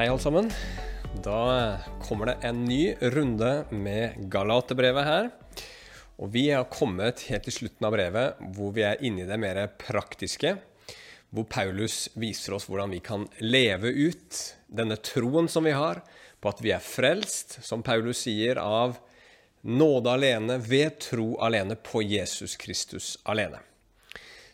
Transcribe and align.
Hei, 0.00 0.06
alle 0.08 0.18
sammen. 0.18 0.46
Da 1.20 1.76
kommer 2.00 2.30
det 2.30 2.34
en 2.48 2.62
ny 2.64 2.94
runde 3.00 3.50
med 3.68 4.14
Galaterbrevet 4.32 5.04
her. 5.04 5.26
Og 6.16 6.30
vi 6.32 6.46
har 6.48 6.70
kommet 6.72 7.26
helt 7.28 7.44
til 7.44 7.52
slutten 7.52 7.84
av 7.84 7.92
brevet, 7.92 8.38
hvor 8.56 8.72
vi 8.72 8.86
er 8.88 9.02
inne 9.04 9.26
i 9.26 9.28
det 9.28 9.36
mer 9.36 9.58
praktiske. 9.76 10.54
Hvor 11.28 11.44
Paulus 11.52 12.06
viser 12.16 12.56
oss 12.56 12.64
hvordan 12.70 12.94
vi 12.96 13.02
kan 13.04 13.26
leve 13.44 13.92
ut 13.92 14.40
denne 14.72 14.96
troen 15.04 15.52
som 15.52 15.68
vi 15.68 15.76
har, 15.76 16.00
på 16.40 16.48
at 16.48 16.62
vi 16.64 16.72
er 16.72 16.80
frelst, 16.80 17.58
som 17.60 17.84
Paulus 17.84 18.22
sier, 18.24 18.56
av 18.56 18.96
nåde 19.68 20.14
alene, 20.16 20.56
ved 20.64 20.96
tro 21.10 21.34
alene, 21.44 21.76
på 21.76 22.00
Jesus 22.00 22.56
Kristus 22.56 23.18
alene. 23.28 23.60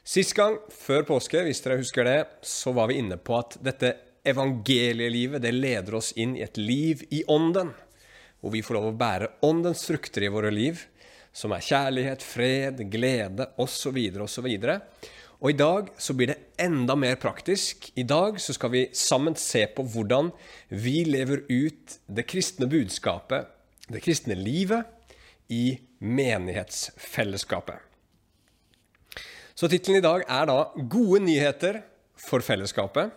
Sist 0.02 0.34
gang, 0.34 0.58
før 0.74 1.06
påske, 1.06 1.46
hvis 1.46 1.62
dere 1.62 1.78
husker 1.78 2.10
det, 2.10 2.18
så 2.42 2.74
var 2.74 2.90
vi 2.90 2.98
inne 2.98 3.14
på 3.22 3.38
at 3.38 3.60
dette 3.62 3.94
evangelielivet 4.26 5.42
det 5.42 5.54
leder 5.54 5.96
oss 5.98 6.12
inn 6.18 6.36
i 6.36 6.44
et 6.44 6.58
liv 6.60 7.04
i 7.14 7.22
ånden, 7.30 7.72
hvor 8.40 8.52
vi 8.52 8.62
får 8.64 8.78
lov 8.78 8.90
å 8.90 8.96
bære 8.98 9.32
åndens 9.46 9.86
frukter 9.88 10.26
i 10.26 10.32
våre 10.32 10.52
liv, 10.54 10.82
som 11.36 11.52
er 11.52 11.64
kjærlighet, 11.64 12.24
fred, 12.24 12.80
glede 12.92 13.48
osv. 13.60 13.98
osv. 14.24 14.48
Og 15.36 15.50
i 15.52 15.56
dag 15.58 15.90
så 16.00 16.14
blir 16.16 16.32
det 16.32 16.38
enda 16.62 16.96
mer 16.96 17.18
praktisk. 17.20 17.90
I 17.94 18.06
dag 18.08 18.40
så 18.40 18.54
skal 18.56 18.72
vi 18.72 18.86
sammen 18.96 19.36
se 19.36 19.66
på 19.68 19.84
hvordan 19.92 20.30
vi 20.72 21.02
lever 21.04 21.44
ut 21.50 21.98
det 22.08 22.24
kristne 22.30 22.68
budskapet, 22.72 23.50
det 23.92 24.02
kristne 24.04 24.36
livet, 24.38 24.88
i 25.48 25.76
menighetsfellesskapet. 26.02 27.78
Så 29.54 29.68
tittelen 29.70 30.00
i 30.00 30.04
dag 30.04 30.24
er 30.28 30.48
da 30.50 30.56
'Gode 30.74 31.20
nyheter 31.22 31.82
for 32.16 32.40
fellesskapet'. 32.40 33.12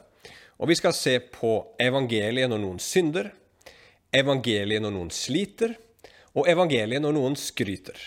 Og 0.59 0.67
vi 0.67 0.75
skal 0.75 0.95
se 0.95 1.15
på 1.23 1.53
evangeliet 1.79 2.51
når 2.51 2.59
noen 2.59 2.79
synder, 2.83 3.31
evangeliet 4.11 4.83
når 4.83 4.95
noen 4.95 5.11
sliter, 5.13 5.77
og 6.35 6.49
evangeliet 6.51 7.03
når 7.03 7.15
noen 7.15 7.37
skryter. 7.39 7.97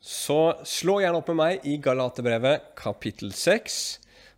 Så 0.00 0.56
slå 0.64 1.00
gjerne 1.02 1.20
opp 1.20 1.28
med 1.28 1.40
meg 1.42 1.66
i 1.68 1.76
Galaterbrevet 1.82 2.72
kapittel 2.80 3.34
6, 3.36 3.76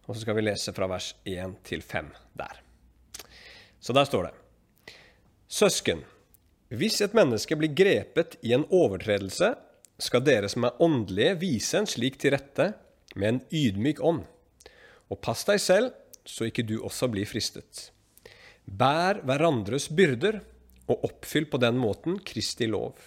og 0.09 0.17
så 0.17 0.25
skal 0.25 0.37
vi 0.39 0.47
lese 0.49 0.75
fra 0.75 0.89
vers 0.91 1.13
1 1.23 1.61
til 1.69 1.85
5 1.87 2.11
der. 2.41 2.59
Så 3.79 3.95
der 3.95 4.09
står 4.09 4.29
det. 4.29 4.35
Søsken, 5.47 6.03
hvis 6.75 6.99
et 7.05 7.15
menneske 7.15 7.55
blir 7.59 7.71
grepet 7.77 8.35
i 8.43 8.55
en 8.57 8.67
overtredelse, 8.67 9.53
skal 10.03 10.25
dere 10.27 10.51
som 10.51 10.67
er 10.67 10.83
åndelige, 10.83 11.39
vise 11.39 11.79
en 11.79 11.87
slik 11.87 12.19
til 12.19 12.35
rette 12.35 12.73
med 13.15 13.29
en 13.29 13.43
ydmyk 13.55 14.03
ånd. 14.03 14.25
Og 15.13 15.21
pass 15.23 15.45
deg 15.47 15.63
selv 15.63 15.95
så 16.25 16.49
ikke 16.49 16.65
du 16.67 16.79
også 16.81 17.09
blir 17.13 17.29
fristet. 17.29 17.91
Bær 18.65 19.23
hverandres 19.27 19.89
byrder, 19.91 20.41
og 20.91 21.05
oppfyll 21.07 21.47
på 21.51 21.61
den 21.63 21.79
måten 21.79 22.19
Kristi 22.27 22.67
lov. 22.67 22.99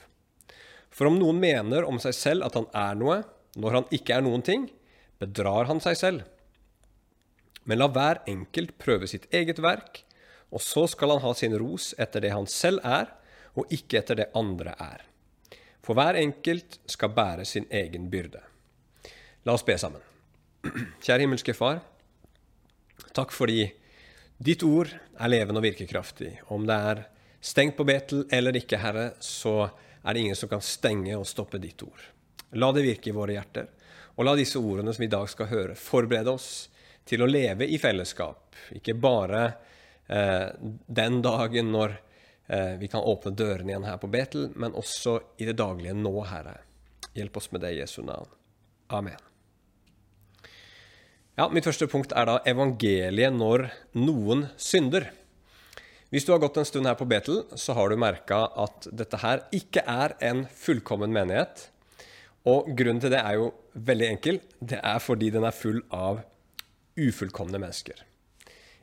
For 0.96 1.10
om 1.10 1.18
noen 1.20 1.42
mener 1.42 1.86
om 1.86 2.00
seg 2.02 2.16
selv 2.16 2.48
at 2.48 2.56
han 2.56 2.68
er 2.72 2.96
noe, 2.98 3.18
når 3.60 3.78
han 3.80 3.90
ikke 3.96 4.16
er 4.16 4.24
noen 4.24 4.44
ting, 4.46 4.70
bedrar 5.20 5.68
han 5.70 5.82
seg 5.84 6.00
selv. 6.00 6.24
Men 7.66 7.82
la 7.82 7.90
hver 7.92 8.22
enkelt 8.32 8.78
prøve 8.82 9.10
sitt 9.12 9.28
eget 9.34 9.60
verk, 9.64 10.04
og 10.54 10.64
så 10.64 10.86
skal 10.88 11.16
han 11.16 11.24
ha 11.26 11.34
sin 11.36 11.56
ros 11.60 11.94
etter 12.00 12.24
det 12.24 12.32
han 12.32 12.48
selv 12.52 12.84
er, 12.86 13.12
og 13.56 13.72
ikke 13.74 14.00
etter 14.02 14.20
det 14.20 14.32
andre 14.38 14.76
er. 14.80 15.04
For 15.86 15.98
hver 15.98 16.18
enkelt 16.20 16.80
skal 16.90 17.14
bære 17.16 17.46
sin 17.46 17.68
egen 17.70 18.08
byrde. 18.12 18.42
La 19.46 19.54
oss 19.54 19.66
be 19.66 19.76
sammen. 19.78 20.02
Kjære 21.04 21.26
himmelske 21.26 21.54
Far. 21.54 21.84
Takk 23.16 23.32
fordi 23.32 23.70
ditt 24.38 24.64
ord 24.68 24.90
er 24.92 25.32
levende 25.32 25.62
og 25.62 25.66
virkekraftig. 25.66 26.34
Om 26.52 26.66
det 26.68 26.76
er 26.92 27.04
stengt 27.40 27.78
på 27.78 27.86
Betel 27.88 28.26
eller 28.34 28.58
ikke, 28.60 28.82
Herre, 28.82 29.12
så 29.24 29.70
er 30.04 30.14
det 30.14 30.26
ingen 30.26 30.36
som 30.36 30.52
kan 30.52 30.64
stenge 30.64 31.16
og 31.16 31.28
stoppe 31.30 31.62
ditt 31.64 31.80
ord. 31.86 32.02
La 32.60 32.72
det 32.76 32.84
virke 32.86 33.10
i 33.10 33.16
våre 33.16 33.38
hjerter, 33.38 33.70
og 34.16 34.28
la 34.28 34.36
disse 34.36 34.60
ordene 34.60 34.94
som 34.94 35.04
vi 35.04 35.10
i 35.10 35.14
dag 35.16 35.30
skal 35.32 35.50
høre, 35.52 35.78
forberede 35.80 36.34
oss 36.36 36.50
til 37.08 37.24
å 37.24 37.30
leve 37.30 37.68
i 37.68 37.80
fellesskap. 37.80 38.58
Ikke 38.76 38.96
bare 39.00 39.44
eh, 40.08 40.50
den 40.88 41.22
dagen 41.24 41.72
når 41.72 41.96
eh, 42.48 42.76
vi 42.82 42.90
kan 42.92 43.04
åpne 43.04 43.36
dørene 43.36 43.74
igjen 43.74 43.88
her 43.88 44.02
på 44.02 44.12
Betel, 44.12 44.50
men 44.56 44.76
også 44.76 45.20
i 45.40 45.48
det 45.48 45.58
daglige 45.62 45.96
nå, 45.98 46.16
Herre. 46.28 46.60
Hjelp 47.16 47.40
oss 47.40 47.52
med 47.56 47.64
det 47.64 47.76
i 47.76 47.80
Jesu 47.80 48.02
navn. 48.04 48.32
Amen. 48.92 49.35
Ja, 51.36 51.50
Mitt 51.52 51.66
første 51.68 51.84
punkt 51.92 52.14
er 52.16 52.30
da 52.30 52.38
evangeliet 52.48 53.34
når 53.36 53.66
noen 54.00 54.46
synder. 54.56 55.10
Hvis 56.08 56.24
du 56.24 56.30
har 56.32 56.40
gått 56.40 56.56
en 56.62 56.68
stund 56.68 56.88
her 56.88 56.96
på 56.96 57.08
Betel, 57.12 57.42
så 57.60 57.76
har 57.76 57.92
du 57.92 58.00
merka 58.00 58.38
at 58.64 58.88
dette 58.88 59.20
her 59.20 59.44
ikke 59.52 59.84
er 59.84 60.16
en 60.24 60.46
fullkommen 60.48 61.12
menighet. 61.12 61.66
Og 62.48 62.72
grunnen 62.80 63.04
til 63.04 63.12
det 63.12 63.20
er 63.20 63.36
jo 63.36 63.50
veldig 63.76 64.08
enkel. 64.14 64.40
Det 64.64 64.80
er 64.80 65.04
fordi 65.04 65.34
den 65.36 65.44
er 65.44 65.58
full 65.58 65.82
av 65.92 66.24
ufullkomne 66.96 67.60
mennesker. 67.60 68.00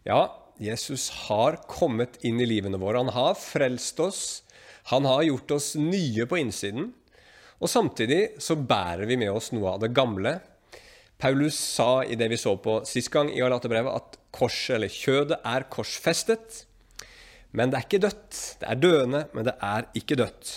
Ja, 0.05 0.21
Jesus 0.61 1.09
har 1.31 1.57
kommet 1.73 2.21
inn 2.21 2.37
i 2.37 2.51
livene 2.53 2.77
våre. 2.77 3.01
Han 3.01 3.17
har 3.17 3.33
frelst 3.41 4.05
oss. 4.05 4.23
Han 4.93 5.09
har 5.09 5.25
gjort 5.25 5.57
oss 5.57 5.73
nye 5.81 6.29
på 6.29 6.45
innsiden. 6.45 6.93
Og 7.65 7.73
samtidig 7.73 8.35
så 8.45 8.61
bærer 8.61 9.09
vi 9.09 9.17
med 9.17 9.33
oss 9.33 9.55
noe 9.57 9.79
av 9.79 9.87
det 9.87 9.95
gamle 9.97 10.43
Paulus 11.23 11.55
sa 11.55 12.03
i 12.03 12.17
det 12.19 12.27
vi 12.33 12.39
så 12.41 12.57
på 12.59 12.81
sist 12.89 13.13
gang 13.15 13.29
i 13.31 13.39
Galaterbrevet, 13.39 13.95
at 13.95 14.17
korset, 14.35 14.75
eller 14.75 14.91
kjødet, 14.91 15.37
er 15.47 15.69
korsfestet. 15.71 16.65
Men 17.55 17.71
det 17.71 17.79
er 17.79 17.87
ikke 17.87 18.01
dødt. 18.03 18.39
Det 18.59 18.67
er 18.67 18.81
døende, 18.83 19.21
men 19.31 19.47
det 19.47 19.55
er 19.63 19.87
ikke 19.99 20.17
dødt. 20.19 20.51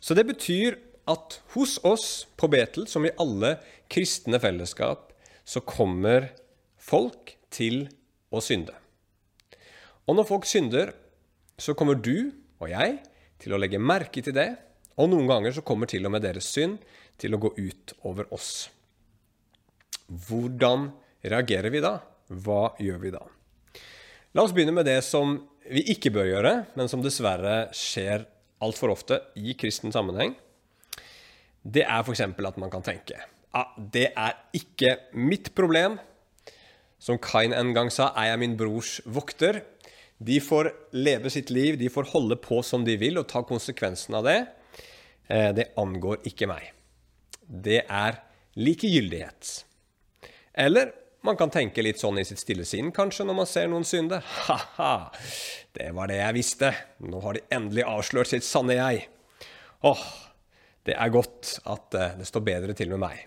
Så 0.00 0.16
det 0.16 0.24
betyr 0.30 0.78
at 1.12 1.36
hos 1.52 1.76
oss 1.84 2.24
på 2.40 2.48
Betel, 2.48 2.86
som 2.88 3.04
i 3.04 3.12
alle 3.20 3.58
kristne 3.92 4.40
fellesskap, 4.40 5.10
så 5.44 5.60
kommer 5.60 6.30
folk 6.80 7.34
til 7.52 7.90
å 8.32 8.40
synde. 8.40 8.72
Og 10.08 10.16
når 10.16 10.28
folk 10.30 10.48
synder, 10.48 10.94
så 11.60 11.76
kommer 11.76 12.00
du 12.00 12.32
og 12.62 12.70
jeg 12.72 13.02
til 13.42 13.52
å 13.52 13.60
legge 13.60 13.82
merke 13.82 14.24
til 14.24 14.32
det, 14.36 14.54
og 14.96 15.12
noen 15.12 15.28
ganger 15.28 15.52
så 15.52 15.64
kommer 15.66 15.90
til 15.90 16.08
og 16.08 16.14
med 16.16 16.24
deres 16.24 16.48
synd 16.48 16.80
til 17.20 17.36
å 17.36 17.42
gå 17.44 17.52
ut 17.58 17.94
over 18.08 18.32
oss. 18.32 18.70
Hvordan 20.08 20.90
reagerer 21.24 21.72
vi 21.72 21.82
da? 21.84 21.98
Hva 22.28 22.74
gjør 22.80 23.02
vi 23.02 23.12
da? 23.14 23.22
La 24.34 24.44
oss 24.44 24.54
begynne 24.54 24.74
med 24.74 24.88
det 24.88 25.00
som 25.06 25.36
vi 25.70 25.84
ikke 25.94 26.12
bør 26.12 26.28
gjøre, 26.28 26.54
men 26.76 26.90
som 26.90 27.04
dessverre 27.04 27.68
skjer 27.76 28.26
altfor 28.64 28.92
ofte 28.92 29.20
i 29.38 29.54
kristen 29.58 29.94
sammenheng. 29.94 30.34
Det 31.64 31.86
er 31.86 32.02
f.eks. 32.04 32.20
at 32.20 32.60
man 32.60 32.72
kan 32.72 32.84
tenke 32.84 33.16
ah, 33.54 33.70
det 33.78 34.10
er 34.12 34.36
ikke 34.56 34.96
mitt 35.16 35.52
problem. 35.56 35.98
Som 36.98 37.20
Kain 37.22 37.54
en 37.54 37.72
gang 37.76 37.90
sa, 37.92 38.10
er 38.16 38.32
jeg 38.32 38.42
min 38.42 38.56
brors 38.58 38.96
vokter. 39.04 39.60
De 40.24 40.38
får 40.40 40.70
leve 40.96 41.30
sitt 41.32 41.50
liv, 41.52 41.76
de 41.78 41.90
får 41.92 42.10
holde 42.14 42.38
på 42.40 42.62
som 42.64 42.84
de 42.86 42.96
vil 43.00 43.18
og 43.20 43.28
ta 43.30 43.44
konsekvensen 43.46 44.16
av 44.18 44.28
det. 44.28 44.38
Eh, 45.28 45.50
det 45.56 45.72
angår 45.80 46.24
ikke 46.30 46.48
meg. 46.48 46.70
Det 47.44 47.82
er 47.84 48.22
likegyldighet. 48.56 49.52
Eller 50.54 50.92
man 51.24 51.38
kan 51.40 51.50
tenke 51.50 51.82
litt 51.82 52.02
sånn 52.02 52.20
i 52.20 52.24
sitt 52.28 52.42
stille 52.42 52.66
sinn, 52.68 52.90
kanskje, 52.94 53.24
når 53.26 53.36
man 53.38 53.48
ser 53.48 53.70
noen 53.72 53.86
synde. 53.88 54.20
Ha-ha, 54.46 54.94
det 55.74 55.88
var 55.96 56.10
det 56.10 56.18
jeg 56.20 56.36
visste. 56.36 56.72
Nå 57.02 57.22
har 57.24 57.38
de 57.38 57.46
endelig 57.56 57.86
avslørt 57.88 58.30
sitt 58.30 58.46
sanne 58.46 58.76
jeg. 58.76 59.06
Åh, 59.88 60.04
det 60.84 60.98
er 61.00 61.14
godt 61.14 61.56
at 61.64 61.96
eh, 61.96 62.18
det 62.20 62.28
står 62.28 62.44
bedre 62.44 62.76
til 62.76 62.92
med 62.92 63.02
meg. 63.06 63.24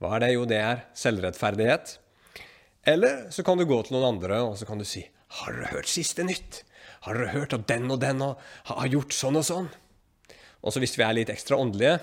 Hva 0.00 0.14
er 0.16 0.24
det? 0.24 0.30
Jo, 0.36 0.46
det 0.48 0.60
er 0.62 0.84
selvrettferdighet. 0.96 1.96
Eller 2.88 3.26
så 3.34 3.44
kan 3.44 3.58
du 3.58 3.66
gå 3.68 3.82
til 3.84 3.98
noen 3.98 4.14
andre 4.14 4.40
og 4.46 4.54
så 4.56 4.64
kan 4.64 4.80
du 4.80 4.86
si 4.88 5.02
Har 5.40 5.52
dere 5.52 5.74
hørt 5.74 5.90
siste 5.90 6.24
nytt? 6.24 6.62
Har 7.04 7.18
dere 7.18 7.34
hørt 7.34 7.52
at 7.58 7.66
den 7.68 7.90
og 7.92 8.00
den 8.00 8.22
og 8.24 8.40
har 8.70 8.88
gjort 8.88 9.12
sånn 9.14 9.36
og 9.38 9.44
sånn? 9.50 9.68
Og 10.62 10.72
så 10.72 10.80
hvis 10.80 10.96
vi 10.96 11.04
er 11.04 11.18
litt 11.18 11.32
ekstra 11.32 11.58
åndelige, 11.60 11.98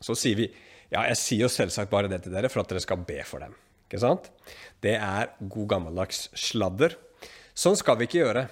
så 0.00 0.16
sier 0.16 0.38
vi 0.38 0.48
ja, 0.92 1.02
jeg 1.10 1.18
sier 1.18 1.46
jo 1.46 1.52
selvsagt 1.52 1.90
bare 1.90 2.08
det 2.10 2.22
til 2.24 2.34
dere 2.34 2.50
for 2.52 2.62
at 2.62 2.70
dere 2.70 2.82
skal 2.84 3.02
be 3.02 3.18
for 3.26 3.42
dem. 3.42 3.54
Ikke 3.86 4.02
sant? 4.02 4.30
Det 4.82 4.96
er 4.98 5.32
god 5.40 5.68
gammeldags 5.70 6.26
sladder. 6.34 6.96
Sånn 7.56 7.78
skal 7.78 7.98
vi 8.00 8.08
ikke 8.08 8.20
gjøre. 8.24 8.46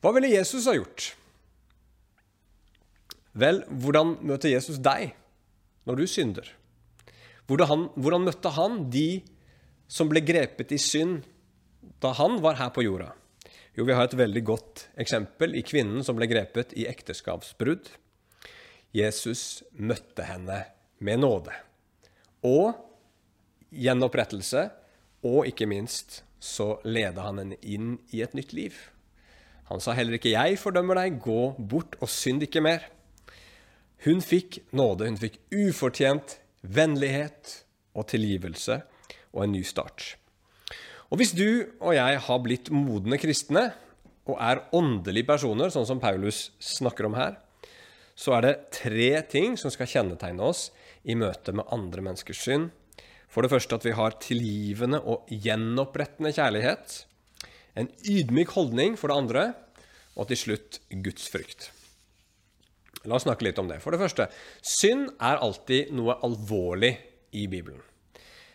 Hva 0.00 0.12
ville 0.16 0.32
Jesus 0.32 0.66
ha 0.68 0.74
gjort? 0.76 1.10
Vel, 3.36 3.60
hvordan 3.68 4.16
møter 4.24 4.52
Jesus 4.52 4.80
deg 4.80 5.12
når 5.86 6.00
du 6.00 6.06
synder? 6.08 6.48
Hvordan, 7.46 7.90
hvordan 7.94 8.24
møtte 8.26 8.52
han 8.56 8.86
de 8.90 9.20
som 9.92 10.08
ble 10.10 10.22
grepet 10.24 10.72
i 10.74 10.80
synd 10.82 11.26
da 12.02 12.14
han 12.16 12.40
var 12.42 12.56
her 12.58 12.72
på 12.74 12.86
jorda? 12.86 13.12
Jo, 13.76 13.84
vi 13.84 13.92
har 13.92 14.08
et 14.08 14.16
veldig 14.16 14.42
godt 14.48 14.86
eksempel 14.98 15.52
i 15.58 15.62
kvinnen 15.66 16.00
som 16.04 16.16
ble 16.16 16.26
grepet 16.30 16.72
i 16.80 16.88
ekteskapsbrudd. 16.88 17.90
Jesus 18.96 19.60
møtte 19.76 20.24
henne 20.24 20.62
med 21.04 21.20
nåde. 21.20 21.52
Og 22.48 22.72
gjenopprettelse, 23.76 24.68
og 25.26 25.46
ikke 25.48 25.68
minst 25.68 26.22
så 26.42 26.76
leda 26.84 27.24
han 27.26 27.40
henne 27.42 27.58
inn 27.62 27.96
i 28.14 28.22
et 28.24 28.36
nytt 28.36 28.52
liv. 28.56 28.76
Han 29.70 29.80
sa 29.82 29.92
heller 29.92 30.14
ikke 30.18 30.30
'jeg 30.30 30.58
fordømmer 30.58 30.94
deg, 30.94 31.20
gå 31.20 31.56
bort 31.58 31.96
og 32.00 32.08
synd 32.08 32.42
ikke 32.42 32.62
mer'. 32.62 32.86
Hun 34.04 34.20
fikk 34.20 34.60
nåde, 34.72 35.06
hun 35.06 35.16
fikk 35.16 35.38
ufortjent 35.50 36.38
vennlighet 36.62 37.64
og 37.94 38.06
tilgivelse 38.06 38.82
og 39.32 39.44
en 39.44 39.52
ny 39.52 39.62
start. 39.62 40.16
Og 41.10 41.18
hvis 41.18 41.32
du 41.32 41.66
og 41.80 41.94
jeg 41.94 42.18
har 42.18 42.38
blitt 42.42 42.70
modne 42.70 43.18
kristne 43.18 43.72
og 44.26 44.38
er 44.42 44.64
åndelige 44.74 45.26
personer, 45.26 45.70
sånn 45.70 45.86
som 45.86 46.00
Paulus 46.02 46.50
snakker 46.58 47.06
om 47.06 47.14
her, 47.14 47.36
så 48.16 48.38
er 48.38 48.46
det 48.46 48.70
tre 48.72 49.10
ting 49.28 49.56
som 49.60 49.70
skal 49.70 49.86
kjennetegne 49.86 50.42
oss 50.42 50.70
i 51.04 51.14
møte 51.14 51.52
med 51.52 51.68
andre 51.70 52.02
menneskers 52.02 52.42
synd. 52.42 52.70
For 53.36 53.44
det 53.44 53.52
første 53.52 53.76
at 53.76 53.84
vi 53.84 53.92
har 53.92 54.14
tilgivende 54.24 55.02
og 55.04 55.28
gjenopprettende 55.28 56.30
kjærlighet. 56.32 57.02
En 57.76 57.90
ydmyk 58.08 58.54
holdning 58.56 58.94
for 58.96 59.12
det 59.12 59.18
andre. 59.20 59.42
Og 60.16 60.30
til 60.30 60.40
slutt 60.40 60.78
Guds 61.04 61.26
frykt. 61.28 61.66
La 63.04 63.18
oss 63.18 63.26
snakke 63.26 63.44
litt 63.44 63.60
om 63.60 63.68
det. 63.68 63.82
For 63.84 63.92
det 63.92 64.00
første, 64.00 64.30
synd 64.64 65.10
er 65.20 65.42
alltid 65.44 65.92
noe 65.92 66.16
alvorlig 66.24 66.94
i 67.36 67.44
Bibelen. 67.52 67.84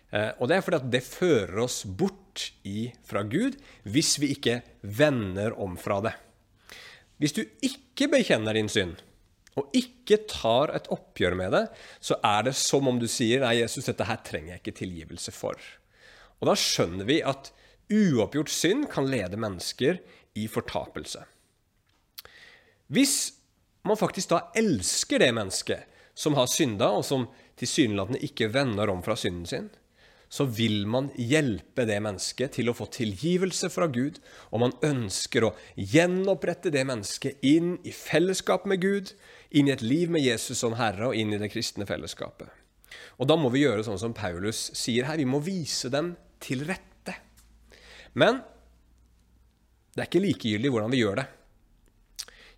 Eh, 0.10 0.34
og 0.42 0.50
det 0.50 0.58
er 0.58 0.66
fordi 0.66 0.80
at 0.82 0.90
det 0.98 1.04
fører 1.06 1.62
oss 1.62 1.84
bort 1.86 2.50
i, 2.66 2.90
fra 3.06 3.22
Gud 3.22 3.60
hvis 3.86 4.16
vi 4.18 4.32
ikke 4.34 4.64
vender 4.82 5.54
om 5.62 5.78
fra 5.78 6.02
det. 6.02 6.16
Hvis 7.22 7.38
du 7.38 7.44
ikke 7.62 8.10
bekjenner 8.10 8.58
din 8.58 8.74
synd, 8.74 8.98
og 9.60 9.74
ikke 9.76 10.22
tar 10.32 10.72
et 10.76 10.88
oppgjør 10.94 11.36
med 11.40 11.52
det, 11.56 11.64
så 12.00 12.18
er 12.24 12.48
det 12.48 12.56
som 12.60 12.88
om 12.88 13.00
du 13.02 13.08
sier 13.12 13.44
nei, 13.44 13.58
Jesus, 13.60 13.90
dette 13.90 14.08
her 14.08 14.22
trenger 14.24 14.56
jeg 14.56 14.64
ikke 14.64 14.78
tilgivelse 14.80 15.34
for. 15.36 15.60
Og 16.40 16.48
da 16.50 16.56
skjønner 16.58 17.08
vi 17.10 17.20
at 17.28 17.52
uoppgjort 17.92 18.52
synd 18.52 18.88
kan 18.94 19.10
lede 19.12 19.40
mennesker 19.40 20.00
i 20.40 20.48
fortapelse. 20.48 21.26
Hvis 22.92 23.16
man 23.88 24.00
faktisk 24.00 24.32
da 24.32 24.46
elsker 24.58 25.22
det 25.22 25.32
mennesket 25.36 25.88
som 26.16 26.36
har 26.38 26.50
synda, 26.52 26.92
og 26.96 27.06
som 27.08 27.28
tilsynelatende 27.60 28.22
ikke 28.26 28.52
vender 28.54 28.92
om 28.92 29.04
fra 29.04 29.18
synden 29.20 29.48
sin, 29.50 29.70
så 30.32 30.46
vil 30.48 30.86
man 30.88 31.10
hjelpe 31.20 31.84
det 31.88 31.98
mennesket 32.04 32.56
til 32.56 32.72
å 32.72 32.76
få 32.76 32.88
tilgivelse 32.94 33.68
fra 33.74 33.90
Gud, 33.92 34.22
og 34.56 34.64
man 34.64 34.76
ønsker 34.88 35.44
å 35.44 35.54
gjenopprette 35.76 36.72
det 36.72 36.86
mennesket 36.88 37.44
inn 37.44 37.74
i 37.84 37.92
fellesskap 37.92 38.64
med 38.70 38.80
Gud, 38.84 39.12
inn 39.52 39.68
i 39.68 39.74
et 39.76 39.84
liv 39.84 40.14
med 40.14 40.24
Jesus 40.24 40.64
som 40.64 40.78
Herre 40.80 41.10
og 41.10 41.20
inn 41.20 41.36
i 41.36 41.42
det 41.42 41.52
kristne 41.52 41.88
fellesskapet. 41.90 42.48
Og 43.20 43.28
da 43.28 43.36
må 43.40 43.52
vi 43.52 43.66
gjøre 43.66 43.84
sånn 43.84 44.00
som 44.00 44.16
Paulus 44.16 44.70
sier 44.78 45.10
her, 45.10 45.20
vi 45.20 45.28
må 45.28 45.42
vise 45.44 45.92
dem 45.92 46.14
til 46.44 46.64
rette. 46.70 47.18
Men 48.16 48.40
det 49.92 50.06
er 50.06 50.08
ikke 50.08 50.24
likegyldig 50.24 50.72
hvordan 50.72 50.96
vi 50.96 51.04
gjør 51.04 51.20
det. 51.20 51.28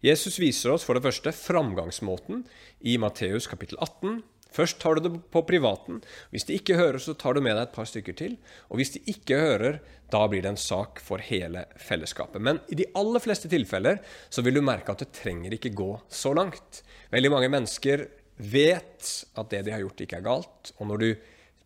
Jesus 0.03 0.37
viser 0.37 0.75
oss 0.75 0.85
for 0.85 0.97
det 0.97 1.05
første 1.05 1.31
framgangsmåten 1.33 2.43
i 2.85 2.99
Matteus 3.01 3.47
kapittel 3.49 3.79
18, 3.79 4.19
Først 4.53 4.77
tar 4.81 4.95
du 4.99 5.07
det 5.07 5.11
på 5.33 5.41
privaten. 5.47 6.01
Hvis 6.29 6.45
de 6.45 6.57
ikke 6.59 6.77
hører, 6.77 6.99
så 7.01 7.15
tar 7.17 7.33
du 7.33 7.41
med 7.41 7.55
deg 7.57 7.65
et 7.65 7.75
par 7.75 7.87
stykker 7.89 8.15
til. 8.19 8.35
Og 8.69 8.77
hvis 8.79 8.93
de 8.93 9.01
ikke 9.09 9.39
hører, 9.41 9.79
da 10.13 10.21
blir 10.29 10.43
det 10.45 10.51
en 10.53 10.61
sak 10.61 11.01
for 11.01 11.23
hele 11.25 11.65
fellesskapet. 11.81 12.41
Men 12.43 12.61
i 12.69 12.77
de 12.77 12.85
aller 12.99 13.23
fleste 13.23 13.49
tilfeller 13.49 14.03
så 14.29 14.45
vil 14.45 14.59
du 14.59 14.65
merke 14.65 14.93
at 14.93 15.01
det 15.01 15.13
trenger 15.17 15.55
ikke 15.57 15.73
gå 15.73 15.89
så 16.05 16.35
langt. 16.37 16.83
Veldig 17.13 17.33
mange 17.33 17.49
mennesker 17.55 18.05
vet 18.37 19.09
at 19.33 19.49
det 19.49 19.63
de 19.65 19.73
har 19.73 19.81
gjort, 19.81 20.05
ikke 20.05 20.21
er 20.21 20.27
galt. 20.27 20.73
Og 20.77 20.89
når 20.91 21.01
du 21.01 21.09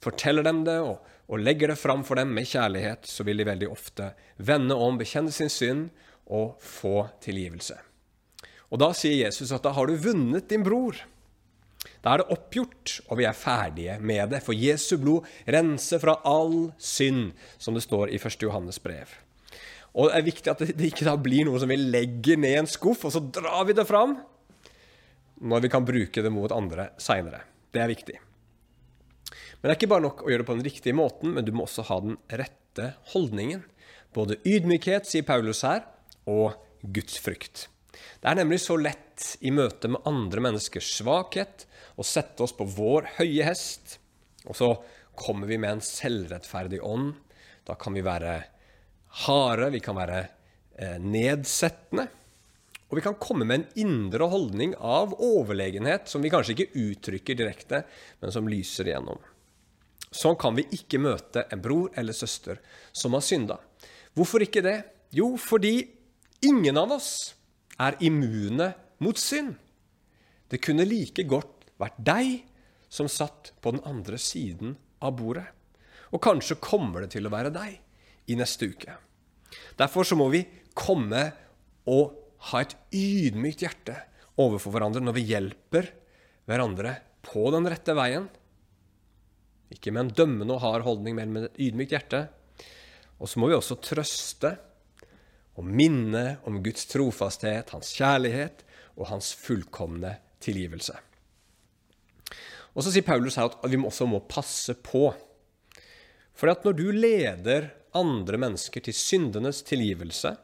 forteller 0.03 0.47
dem 0.47 0.63
det 0.67 0.77
og, 0.79 1.03
og 1.27 1.43
legger 1.43 1.73
det 1.73 1.79
fram 1.81 2.05
for 2.07 2.19
dem 2.19 2.31
med 2.35 2.47
kjærlighet, 2.47 3.07
så 3.09 3.27
vil 3.27 3.41
de 3.41 3.49
veldig 3.49 3.69
ofte 3.73 4.13
vende 4.37 4.79
om, 4.79 4.99
bekjenne 4.99 5.33
sin 5.35 5.51
synd 5.51 5.89
og 6.31 6.55
få 6.63 7.09
tilgivelse. 7.23 7.75
Og 8.71 8.79
da 8.79 8.91
sier 8.95 9.25
Jesus 9.25 9.51
at 9.55 9.63
da 9.63 9.71
har 9.75 9.87
du 9.87 9.99
vunnet 9.99 10.47
din 10.51 10.63
bror. 10.63 10.95
Da 12.03 12.13
er 12.13 12.21
det 12.21 12.31
oppgjort, 12.33 12.97
og 13.09 13.19
vi 13.19 13.27
er 13.27 13.37
ferdige 13.37 13.97
med 13.99 14.33
det. 14.33 14.41
For 14.45 14.57
Jesu 14.57 14.97
blod 15.01 15.27
renser 15.47 16.01
fra 16.03 16.19
all 16.27 16.69
synd, 16.79 17.33
som 17.57 17.77
det 17.77 17.85
står 17.85 18.13
i 18.13 18.19
1. 18.21 18.37
Johannes 18.45 18.79
brev. 18.83 19.11
Og 19.97 20.11
det 20.11 20.17
er 20.17 20.27
viktig 20.27 20.51
at 20.51 20.63
det 20.77 20.89
ikke 20.91 21.07
da 21.07 21.15
blir 21.19 21.47
noe 21.47 21.59
som 21.61 21.71
vi 21.71 21.79
legger 21.79 22.37
ned 22.39 22.53
i 22.53 22.61
en 22.61 22.69
skuff, 22.69 23.07
og 23.07 23.13
så 23.15 23.23
drar 23.23 23.65
vi 23.67 23.75
det 23.77 23.87
fram 23.89 24.19
når 25.37 25.63
vi 25.65 25.69
kan 25.69 25.85
bruke 25.85 26.21
det 26.23 26.33
mot 26.33 26.53
andre 26.53 26.91
seinere. 27.01 27.43
Det 27.73 27.81
er 27.81 27.91
viktig. 27.91 28.17
Men 29.57 29.65
det 29.65 29.73
er 29.73 29.79
ikke 29.79 29.89
bare 29.91 30.05
nok 30.05 30.21
å 30.23 30.29
gjøre 30.31 30.43
det 30.43 30.49
på 30.49 30.57
den 30.57 30.67
riktige 30.67 30.97
måten, 30.97 31.33
men 31.33 31.45
du 31.45 31.51
må 31.53 31.65
også 31.65 31.85
ha 31.89 31.97
den 32.03 32.17
rette 32.29 32.91
holdningen. 33.13 33.63
Både 34.13 34.39
ydmykhet, 34.45 35.09
sier 35.09 35.25
Paulus 35.25 35.63
her, 35.65 35.85
og 36.29 36.57
gudsfrykt. 36.81 37.67
Det 38.21 38.29
er 38.29 38.37
nemlig 38.37 38.61
så 38.61 38.77
lett 38.77 39.33
i 39.45 39.51
møte 39.53 39.89
med 39.89 40.05
andre 40.09 40.43
menneskers 40.45 40.89
svakhet 40.99 41.65
å 41.97 42.05
sette 42.05 42.45
oss 42.45 42.53
på 42.55 42.67
vår 42.69 43.09
høye 43.17 43.47
hest, 43.47 43.97
og 44.45 44.57
så 44.57 44.69
kommer 45.17 45.49
vi 45.49 45.57
med 45.57 45.77
en 45.77 45.83
selvrettferdig 45.83 46.79
ånd. 46.85 47.15
Da 47.65 47.75
kan 47.79 47.95
vi 47.97 48.05
være 48.05 48.37
harde, 49.25 49.71
vi 49.73 49.81
kan 49.83 49.97
være 49.97 50.19
eh, 50.77 50.97
nedsettende. 51.01 52.05
Og 52.87 52.99
vi 52.99 53.03
kan 53.03 53.17
komme 53.19 53.43
med 53.43 53.59
en 53.59 53.81
indre 53.83 54.29
holdning 54.31 54.75
av 54.79 55.17
overlegenhet 55.19 56.07
som 56.07 56.23
vi 56.23 56.31
kanskje 56.31 56.53
ikke 56.53 56.85
uttrykker 56.85 57.35
direkte, 57.35 57.81
men 58.21 58.31
som 58.31 58.47
lyser 58.47 58.87
igjennom. 58.87 59.19
Sånn 60.07 60.37
kan 60.39 60.55
vi 60.55 60.63
ikke 60.77 61.01
møte 61.03 61.43
en 61.51 61.63
bror 61.63 61.91
eller 61.99 62.15
søster 62.15 62.61
som 62.95 63.17
har 63.17 63.25
synda. 63.25 63.57
Hvorfor 64.15 64.45
ikke 64.45 64.63
det? 64.63 64.77
Jo, 65.11 65.33
fordi 65.35 65.81
ingen 66.47 66.79
av 66.79 66.93
oss 66.95 67.11
er 67.81 67.99
immune 68.05 68.71
mot 69.03 69.19
synd. 69.19 69.57
Det 70.47 70.61
kunne 70.63 70.87
like 70.87 71.25
godt 71.27 71.56
vært 71.81 71.99
deg 72.01 72.31
som 72.89 73.09
satt 73.11 73.51
på 73.61 73.73
den 73.75 73.83
andre 73.87 74.19
siden 74.21 74.75
av 75.03 75.17
bordet. 75.19 75.45
Og 76.15 76.23
kanskje 76.23 76.59
kommer 76.63 77.03
det 77.03 77.11
til 77.15 77.27
å 77.27 77.33
være 77.33 77.51
deg 77.53 77.77
i 78.31 78.37
neste 78.39 78.69
uke. 78.71 78.95
Derfor 79.79 80.07
så 80.07 80.17
må 80.19 80.29
vi 80.31 80.43
komme 80.77 81.29
og 81.87 82.15
ha 82.51 82.61
et 82.63 82.75
ydmykt 82.95 83.63
hjerte 83.65 83.95
overfor 84.39 84.75
hverandre 84.75 85.01
når 85.03 85.17
vi 85.17 85.27
hjelper 85.31 85.89
hverandre 86.47 86.93
på 87.27 87.47
den 87.55 87.67
rette 87.69 87.95
veien. 87.97 88.27
Ikke 89.73 89.91
med 89.91 90.05
en 90.05 90.15
dømmende 90.21 90.55
og 90.55 90.63
hard 90.63 90.85
holdning, 90.87 91.17
men 91.17 91.33
med 91.33 91.49
et 91.49 91.59
ydmykt 91.67 91.95
hjerte. 91.95 92.21
Og 93.19 93.27
så 93.27 93.41
må 93.41 93.49
vi 93.51 93.57
også 93.57 93.79
trøste 93.83 94.53
og 95.57 95.65
minne 95.65 96.37
om 96.47 96.61
Guds 96.63 96.85
trofasthet, 96.91 97.73
hans 97.73 97.91
kjærlighet 97.97 98.63
og 98.95 99.09
hans 99.09 99.33
fullkomne 99.35 100.13
tilgivelse. 100.43 100.93
Og 102.77 102.85
så 102.85 102.93
sier 102.93 103.05
Paulus 103.05 103.39
her 103.39 103.49
at 103.49 103.71
vi 103.71 103.79
også 103.81 104.05
må 104.09 104.21
passe 104.29 104.75
på. 104.85 105.09
For 106.37 106.53
når 106.63 106.77
du 106.77 106.87
leder 106.93 107.71
andre 107.97 108.37
mennesker 108.37 108.83
til 108.85 108.93
syndenes 108.93 109.63
tilgivelse, 109.65 110.35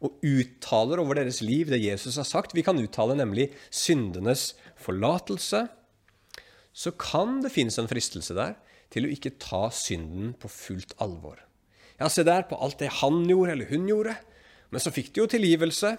og 0.00 0.16
uttaler 0.24 1.00
over 1.02 1.18
deres 1.18 1.42
liv 1.44 1.68
det 1.68 1.82
Jesus 1.82 2.16
har 2.16 2.24
sagt 2.24 2.54
Vi 2.56 2.64
kan 2.64 2.78
uttale 2.80 3.12
nemlig 3.18 3.50
syndenes 3.68 4.54
forlatelse. 4.80 5.66
Så 6.72 6.92
kan 6.96 7.42
det 7.44 7.52
finnes 7.52 7.76
en 7.80 7.88
fristelse 7.90 8.36
der 8.36 8.56
til 8.90 9.06
å 9.06 9.12
ikke 9.12 9.36
ta 9.38 9.68
synden 9.74 10.32
på 10.40 10.48
fullt 10.50 10.96
alvor. 11.04 11.38
Ja, 12.00 12.08
se 12.08 12.24
der 12.26 12.46
på 12.48 12.56
alt 12.58 12.80
det 12.80 12.88
han 13.02 13.22
gjorde 13.28 13.54
eller 13.54 13.68
hun 13.70 13.86
gjorde. 13.90 14.16
Men 14.72 14.82
så 14.82 14.92
fikk 14.94 15.12
de 15.12 15.22
jo 15.22 15.28
tilgivelse, 15.30 15.92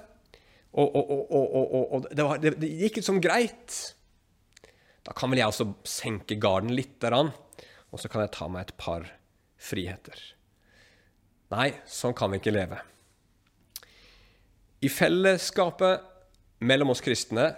og, 0.71 0.95
og, 0.95 1.09
og, 1.35 1.81
og 1.91 2.05
det, 2.07 2.23
var, 2.23 2.39
det, 2.39 2.53
det, 2.61 2.69
gikk 2.79 3.01
liksom 3.01 3.19
greit. 3.23 3.77
Da 5.05 5.15
kan 5.17 5.31
vel 5.31 5.41
jeg 5.41 5.50
også 5.50 5.67
senke 5.88 6.38
garden 6.41 6.74
litt, 6.77 7.01
og 7.01 8.00
så 8.00 8.10
kan 8.12 8.24
jeg 8.25 8.34
ta 8.36 8.48
meg 8.51 8.67
et 8.67 8.77
par 8.79 9.08
friheter. 9.62 10.20
Nei, 11.51 11.72
sånn 11.89 12.15
kan 12.15 12.31
vi 12.31 12.39
ikke 12.39 12.53
leve. 12.53 12.79
I 14.81 14.89
fellesskapet 14.89 16.08
mellom 16.65 16.93
oss 16.93 17.03
kristne, 17.03 17.51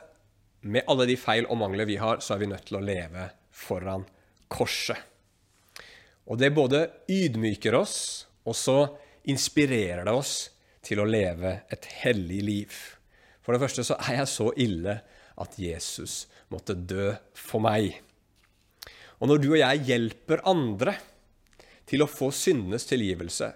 med 0.63 0.87
alle 0.87 1.05
de 1.09 1.17
feil 1.19 1.45
og 1.51 1.59
mangler 1.59 1.87
vi 1.87 1.97
har, 1.99 2.21
så 2.23 2.35
er 2.35 2.43
vi 2.43 2.49
nødt 2.51 2.69
til 2.69 2.79
å 2.79 2.83
leve 2.83 3.27
foran 3.51 4.05
korset. 4.51 4.97
Og 6.23 6.39
det 6.39 6.53
både 6.55 6.85
ydmyker 7.11 7.75
oss, 7.75 7.97
og 8.47 8.55
så 8.55 8.77
inspirerer 9.27 10.05
det 10.07 10.13
oss 10.15 10.33
til 10.83 11.01
å 11.03 11.07
leve 11.07 11.57
et 11.71 11.87
hellig 12.03 12.39
liv. 12.43 12.77
For 13.43 13.55
det 13.55 13.63
første 13.63 13.83
så 13.87 13.97
er 13.99 14.21
jeg 14.21 14.31
så 14.31 14.49
ille 14.59 14.97
at 15.41 15.57
Jesus 15.59 16.25
måtte 16.53 16.75
dø 16.75 17.13
for 17.37 17.63
meg. 17.63 17.99
Og 19.19 19.29
når 19.29 19.41
du 19.41 19.49
og 19.53 19.59
jeg 19.61 19.85
hjelper 19.87 20.43
andre 20.49 20.97
til 21.89 22.03
å 22.03 22.09
få 22.09 22.29
syndenes 22.35 22.87
tilgivelse, 22.89 23.53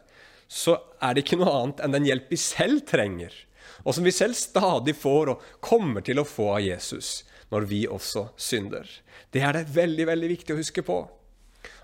så 0.48 0.78
er 1.04 1.16
det 1.16 1.26
ikke 1.26 1.40
noe 1.42 1.54
annet 1.54 1.84
enn 1.84 1.96
den 1.98 2.08
hjelp 2.08 2.32
vi 2.32 2.40
selv 2.40 2.86
trenger, 2.88 3.34
og 3.84 3.96
som 3.96 4.08
vi 4.08 4.14
selv 4.16 4.38
stadig 4.40 4.96
får 4.96 5.34
og 5.34 5.50
kommer 5.64 6.04
til 6.06 6.22
å 6.22 6.28
få 6.28 6.54
av 6.56 6.64
Jesus 6.64 7.22
når 7.52 7.68
vi 7.68 7.82
også 7.88 8.30
synder. 8.40 8.88
Det 9.32 9.44
er 9.44 9.56
det 9.56 9.70
veldig, 9.76 10.08
veldig 10.10 10.30
viktig 10.32 10.56
å 10.56 10.60
huske 10.60 10.84
på. 10.88 10.98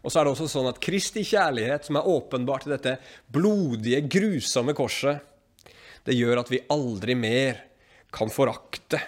Og 0.03 0.11
så 0.11 0.19
er 0.19 0.25
det 0.25 0.33
også 0.33 0.49
sånn 0.51 0.69
at 0.71 0.79
Kristi 0.83 1.23
kjærlighet, 1.27 1.87
som 1.87 1.99
er 1.99 2.07
åpenbart 2.07 2.67
i 2.67 2.73
dette 2.73 2.97
blodige, 3.31 4.03
grusomme 4.07 4.75
korset, 4.75 5.29
Det 6.03 6.17
gjør 6.17 6.41
at 6.41 6.49
vi 6.51 6.59
aldri 6.67 7.13
mer 7.15 7.61
kan 8.11 8.27
forakte 8.27 8.99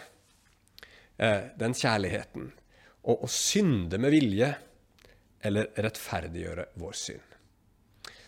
den 1.15 1.75
kjærligheten 1.77 2.49
og, 3.05 3.23
å 3.23 3.29
synde 3.31 3.99
med 4.01 4.11
vilje 4.11 4.49
eller 5.45 5.69
rettferdiggjøre 5.77 6.67
vår 6.81 6.97
synd. 6.97 7.35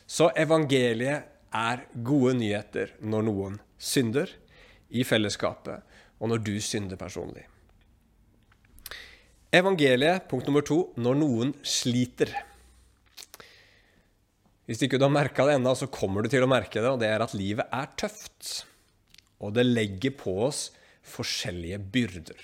Så 0.08 0.29
evangeliet 0.39 1.34
er 1.58 1.84
gode 2.06 2.38
nyheter 2.39 2.94
når 3.03 3.25
noen 3.27 3.58
synder 3.77 4.32
i 4.96 5.03
fellesskapet, 5.03 5.84
og 6.17 6.32
når 6.32 6.44
du 6.46 6.53
synder 6.63 7.00
personlig. 7.00 7.44
Evangeliet, 9.53 10.27
punkt 10.29 10.48
nummer 10.48 10.63
to, 10.65 10.79
når 11.00 11.20
noen 11.20 11.51
sliter. 11.65 12.32
Hvis 14.67 14.82
ikke 14.84 15.00
du 15.00 15.06
har 15.08 15.13
merka 15.13 15.46
det 15.48 15.56
ennå, 15.58 15.74
så 15.75 15.88
kommer 15.91 16.24
du 16.24 16.32
til 16.32 16.44
å 16.44 16.50
merke 16.51 16.82
det, 16.82 16.89
og 16.89 17.00
det 17.03 17.12
er 17.12 17.24
at 17.24 17.36
livet 17.38 17.72
er 17.72 17.91
tøft. 18.00 18.65
Og 19.39 19.53
det 19.56 19.67
legger 19.67 20.15
på 20.20 20.34
oss 20.48 20.67
forskjellige 21.08 21.79
byrder. 21.94 22.41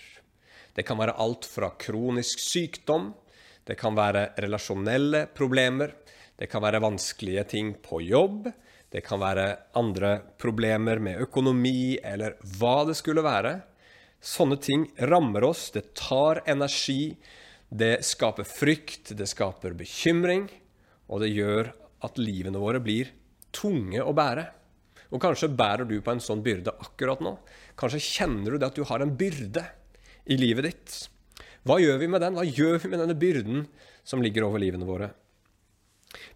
Det 0.74 0.86
kan 0.88 0.98
være 0.98 1.18
alt 1.22 1.46
fra 1.46 1.70
kronisk 1.80 2.42
sykdom, 2.42 3.12
det 3.64 3.78
kan 3.80 3.96
være 3.96 4.32
relasjonelle 4.42 5.28
problemer, 5.36 5.94
det 6.36 6.50
kan 6.52 6.64
være 6.64 6.82
vanskelige 6.84 7.44
ting 7.54 7.76
på 7.84 8.02
jobb, 8.04 8.50
det 8.94 9.04
kan 9.06 9.22
være 9.22 9.46
andre 9.80 10.16
problemer 10.38 11.00
med 11.02 11.22
økonomi, 11.24 11.98
eller 12.04 12.36
hva 12.58 12.84
det 12.90 12.98
skulle 13.00 13.24
være. 13.26 13.54
Sånne 14.24 14.58
ting 14.62 14.88
rammer 15.10 15.46
oss, 15.48 15.70
det 15.74 15.94
tar 15.98 16.44
energi, 16.50 17.16
det 17.70 18.04
skaper 18.06 18.46
frykt, 18.46 19.14
det 19.18 19.30
skaper 19.30 19.74
bekymring, 19.78 20.46
og 21.10 21.24
det 21.24 21.32
gjør 21.34 21.72
at 22.06 22.20
livene 22.22 22.62
våre 22.62 22.82
blir 22.84 23.10
tunge 23.54 24.02
å 24.02 24.14
bære. 24.16 24.46
Og 25.14 25.22
kanskje 25.22 25.52
bærer 25.54 25.86
du 25.90 26.00
på 26.02 26.14
en 26.14 26.22
sånn 26.24 26.42
byrde 26.46 26.74
akkurat 26.82 27.22
nå. 27.22 27.36
Kanskje 27.78 28.02
kjenner 28.02 28.54
du 28.54 28.58
det 28.62 28.72
at 28.72 28.78
du 28.78 28.86
har 28.90 29.04
en 29.06 29.14
byrde 29.18 29.66
i 30.26 30.38
livet 30.40 30.70
ditt. 30.70 30.96
Hva 31.64 31.80
gjør 31.80 32.00
vi 32.02 32.10
med 32.12 32.24
den? 32.24 32.38
Hva 32.38 32.46
gjør 32.48 32.80
vi 32.84 32.92
med 32.92 33.04
denne 33.04 33.18
byrden 33.18 33.68
som 34.08 34.24
ligger 34.24 34.48
over 34.48 34.62
livene 34.62 34.88
våre? 34.88 35.12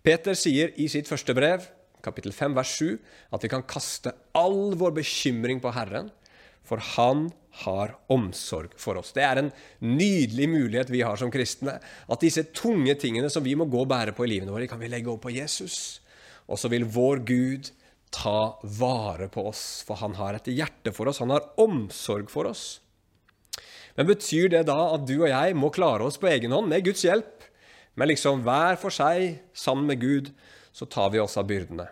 Peter 0.03 0.38
sier 0.38 0.72
i 0.79 0.88
sitt 0.91 1.10
første 1.10 1.36
brev, 1.38 1.65
kapittel 2.06 2.34
5, 2.36 2.56
vers 2.56 2.72
7, 2.79 2.96
at 3.36 3.44
vi 3.44 3.51
kan 3.51 3.65
kaste 3.67 4.13
all 4.38 4.77
vår 4.79 4.96
bekymring 5.01 5.60
på 5.63 5.74
Herren, 5.75 6.10
for 6.67 6.82
Han 6.96 7.29
har 7.63 7.96
omsorg 8.12 8.75
for 8.77 9.00
oss. 9.00 9.13
Det 9.15 9.24
er 9.24 9.39
en 9.41 9.51
nydelig 9.82 10.50
mulighet 10.51 10.91
vi 10.94 11.01
har 11.01 11.17
som 11.17 11.32
kristne. 11.34 11.77
At 11.79 12.24
disse 12.24 12.44
tunge 12.53 12.94
tingene 13.00 13.32
som 13.34 13.46
vi 13.46 13.56
må 13.58 13.65
gå 13.72 13.82
og 13.86 13.89
bære 13.89 14.13
på 14.15 14.27
i 14.27 14.34
livene 14.36 14.53
våre, 14.53 14.67
kan 14.70 14.82
vi 14.82 14.91
legge 14.91 15.10
over 15.10 15.24
på 15.24 15.34
Jesus. 15.34 16.01
Og 16.48 16.60
så 16.60 16.70
vil 16.72 16.86
vår 16.86 17.24
Gud 17.27 17.72
ta 18.13 18.60
vare 18.77 19.27
på 19.32 19.48
oss, 19.50 19.82
for 19.88 20.00
han 20.03 20.15
har 20.20 20.38
et 20.38 20.51
hjerte 20.51 20.94
for 20.96 21.10
oss. 21.10 21.22
Han 21.24 21.34
har 21.34 21.50
omsorg 21.63 22.29
for 22.32 22.51
oss. 22.51 22.77
Men 23.98 24.10
betyr 24.12 24.51
det 24.54 24.68
da 24.70 24.77
at 24.94 25.06
du 25.10 25.16
og 25.18 25.30
jeg 25.32 25.56
må 25.58 25.72
klare 25.74 26.06
oss 26.06 26.20
på 26.22 26.30
egen 26.30 26.54
hånd 26.54 26.70
med 26.70 26.86
Guds 26.86 27.01
hjelp? 27.06 27.48
Men 27.98 28.12
liksom 28.12 28.44
hver 28.46 28.77
for 28.77 28.94
seg, 28.94 29.39
sammen 29.58 29.89
med 29.89 30.01
Gud, 30.04 30.30
så 30.70 30.86
tar 30.86 31.10
vi 31.13 31.22
oss 31.22 31.38
av 31.39 31.48
byrdene. 31.50 31.88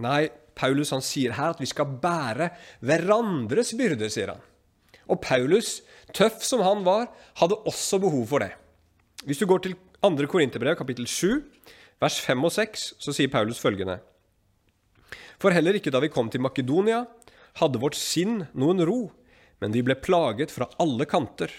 Nei, 0.00 0.30
Paulus 0.56 0.92
han 0.94 1.04
sier 1.04 1.36
her 1.36 1.52
at 1.52 1.60
vi 1.60 1.68
skal 1.68 1.98
bære 2.00 2.48
hverandres 2.80 3.74
byrder, 3.76 4.08
sier 4.12 4.32
han. 4.32 4.40
Og 5.10 5.20
Paulus, 5.20 5.80
tøff 6.16 6.40
som 6.46 6.62
han 6.64 6.84
var, 6.86 7.10
hadde 7.40 7.60
også 7.68 8.00
behov 8.00 8.24
for 8.30 8.44
det. 8.44 8.54
Hvis 9.28 9.42
du 9.42 9.46
går 9.50 9.64
til 9.66 9.76
2. 10.00 10.14
Korinterbrev, 10.32 10.78
kapittel 10.78 11.04
7, 11.04 11.42
vers 12.00 12.16
5 12.24 12.46
og 12.48 12.54
6, 12.56 12.86
så 13.04 13.12
sier 13.12 13.28
Paulus 13.28 13.60
følgende.: 13.60 13.98
For 15.40 15.52
heller 15.52 15.76
ikke 15.76 15.92
da 15.92 16.00
vi 16.00 16.12
kom 16.12 16.30
til 16.32 16.40
Makedonia, 16.40 17.04
hadde 17.60 17.80
vårt 17.82 17.98
sinn 17.98 18.46
noen 18.54 18.80
ro, 18.86 19.10
men 19.60 19.74
vi 19.74 19.82
ble 19.84 19.96
plaget 20.00 20.52
fra 20.54 20.68
alle 20.82 21.06
kanter. 21.08 21.52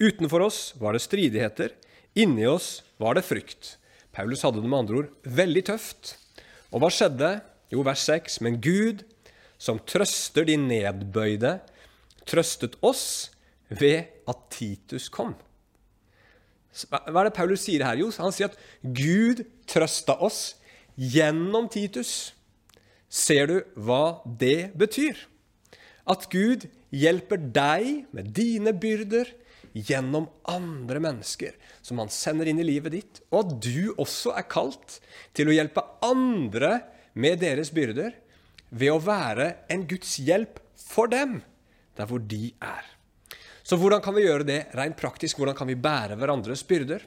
Utenfor 0.00 0.46
oss 0.46 0.60
var 0.80 0.96
det 0.96 1.02
stridigheter, 1.04 1.74
inni 2.18 2.46
oss 2.48 2.80
var 3.00 3.16
det 3.18 3.26
frykt. 3.26 3.76
Paulus 4.12 4.42
hadde 4.42 4.62
det 4.62 4.70
med 4.70 4.82
andre 4.82 5.02
ord 5.02 5.28
veldig 5.38 5.62
tøft. 5.70 6.16
Og 6.74 6.82
hva 6.82 6.90
skjedde? 6.92 7.34
Jo, 7.70 7.84
vers 7.86 8.02
6. 8.08 8.40
Men 8.42 8.58
Gud, 8.62 9.04
som 9.60 9.78
trøster 9.86 10.46
de 10.48 10.56
nedbøyde, 10.58 11.58
trøstet 12.26 12.74
oss 12.82 13.30
ved 13.70 14.10
at 14.30 14.42
Titus 14.50 15.08
kom. 15.12 15.36
Hva 16.90 17.02
er 17.02 17.28
det 17.28 17.36
Paulus 17.36 17.64
sier 17.66 17.84
her? 17.86 17.98
Jo, 17.98 18.10
han 18.18 18.34
sier 18.34 18.50
at 18.50 18.58
Gud 18.82 19.42
trøsta 19.70 20.16
oss 20.22 20.56
gjennom 20.98 21.68
Titus. 21.70 22.32
Ser 23.10 23.50
du 23.50 23.56
hva 23.74 24.20
det 24.24 24.70
betyr? 24.78 25.18
At 26.10 26.26
Gud 26.32 26.66
hjelper 26.90 27.38
deg 27.38 28.08
med 28.16 28.32
dine 28.34 28.74
byrder 28.74 29.28
gjennom 29.70 30.26
andre 30.50 30.98
mennesker 31.02 31.54
som 31.86 32.00
han 32.02 32.10
sender 32.10 32.48
inn 32.50 32.58
i 32.58 32.66
livet 32.66 32.94
ditt, 32.96 33.20
og 33.30 33.44
at 33.44 33.52
du 33.62 33.92
også 33.94 34.34
er 34.34 34.48
kalt 34.50 34.98
til 35.36 35.50
å 35.50 35.54
hjelpe 35.54 35.84
andre 36.02 36.80
med 37.14 37.38
deres 37.42 37.70
byrder 37.74 38.16
ved 38.70 38.90
å 38.90 39.02
være 39.02 39.52
en 39.70 39.86
Guds 39.90 40.16
hjelp 40.22 40.58
for 40.74 41.10
dem 41.10 41.38
der 41.98 42.10
hvor 42.10 42.22
de 42.22 42.50
er. 42.58 42.82
Så 43.62 43.78
hvordan 43.78 44.02
kan 44.02 44.16
vi 44.16 44.24
gjøre 44.24 44.46
det 44.48 44.60
rent 44.74 44.98
praktisk? 44.98 45.38
Hvordan 45.38 45.54
kan 45.58 45.68
vi 45.70 45.78
bære 45.78 46.16
hverandres 46.18 46.64
byrder? 46.66 47.04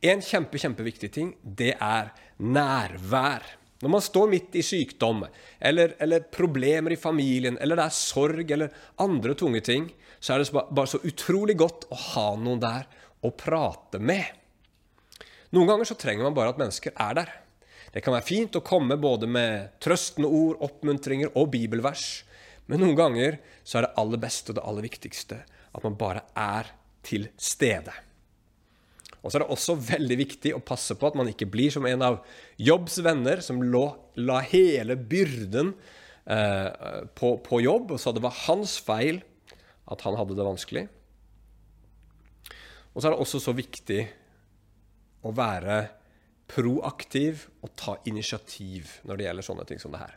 En 0.00 0.22
kjempe, 0.24 0.58
kjempeviktig 0.58 1.10
ting, 1.12 1.34
det 1.44 1.74
er 1.76 2.10
nærvær. 2.40 3.44
Når 3.80 3.92
man 3.94 4.02
står 4.04 4.28
midt 4.28 4.56
i 4.60 4.62
sykdom, 4.64 5.22
eller, 5.58 5.94
eller, 6.04 6.26
problemer 6.32 6.92
i 6.92 7.00
familien, 7.00 7.56
eller 7.60 7.78
det 7.80 7.86
er 7.86 7.96
sorg 7.96 8.50
eller 8.52 8.74
andre 9.00 9.34
tunge 9.38 9.62
ting, 9.64 9.86
så 10.20 10.34
er 10.34 10.42
det 10.42 10.52
bare 10.52 10.90
så 10.90 11.00
utrolig 11.00 11.56
godt 11.60 11.86
å 11.88 12.00
ha 12.10 12.26
noen 12.36 12.60
der 12.60 12.84
å 13.24 13.32
prate 13.32 14.00
med. 14.02 14.26
Noen 15.56 15.70
ganger 15.70 15.88
så 15.88 15.96
trenger 15.98 16.28
man 16.28 16.36
bare 16.36 16.52
at 16.52 16.60
mennesker 16.60 16.92
er 16.92 17.16
der. 17.22 17.32
Det 17.90 18.04
kan 18.04 18.14
være 18.14 18.28
fint 18.28 18.58
å 18.60 18.62
komme 18.62 19.00
både 19.00 19.26
med 19.26 19.80
trøstende 19.82 20.28
ord, 20.28 20.60
oppmuntringer 20.62 21.32
og 21.40 21.48
bibelvers. 21.56 22.26
Men 22.68 22.84
noen 22.84 22.98
ganger 22.98 23.40
så 23.64 23.80
er 23.80 23.88
det 23.88 23.96
aller 23.98 24.20
beste 24.22 24.52
og 24.52 24.60
det 24.60 24.66
aller 24.68 24.86
viktigste 24.86 25.40
at 25.48 25.86
man 25.86 25.96
bare 25.98 26.22
er 26.38 26.68
til 27.06 27.30
stede. 27.40 27.94
Og 29.20 29.28
så 29.28 29.36
er 29.36 29.44
det 29.44 29.52
også 29.52 29.76
veldig 29.76 30.16
viktig 30.22 30.54
å 30.56 30.62
passe 30.64 30.96
på 30.96 31.08
at 31.10 31.16
man 31.18 31.28
ikke 31.28 31.48
blir 31.50 31.72
som 31.72 31.86
en 31.88 32.04
av 32.04 32.20
Jobbs 32.60 33.00
venner, 33.04 33.42
som 33.44 33.60
lå, 33.60 33.84
la 34.20 34.40
hele 34.48 34.96
byrden 34.96 35.74
eh, 36.24 37.04
på, 37.16 37.34
på, 37.44 37.60
jobb, 37.60 37.92
og 37.92 38.00
sa 38.00 38.14
det 38.16 38.24
var 38.24 38.38
hans 38.46 38.78
feil 38.84 39.20
at 39.90 40.06
han 40.06 40.16
hadde 40.16 40.38
det 40.38 40.46
vanskelig. 40.46 40.86
Og 42.90 42.98
så 42.98 43.08
er 43.08 43.14
det 43.14 43.22
også 43.22 43.42
så 43.44 43.54
viktig 43.54 44.00
å 45.26 45.34
være 45.36 45.82
proaktiv 46.50 47.44
og 47.62 47.74
ta 47.78 47.94
initiativ 48.10 48.96
når 49.06 49.18
det 49.18 49.26
gjelder 49.28 49.46
sånne 49.46 49.66
ting 49.68 49.82
som 49.82 49.92
det 49.94 50.02
her. 50.02 50.16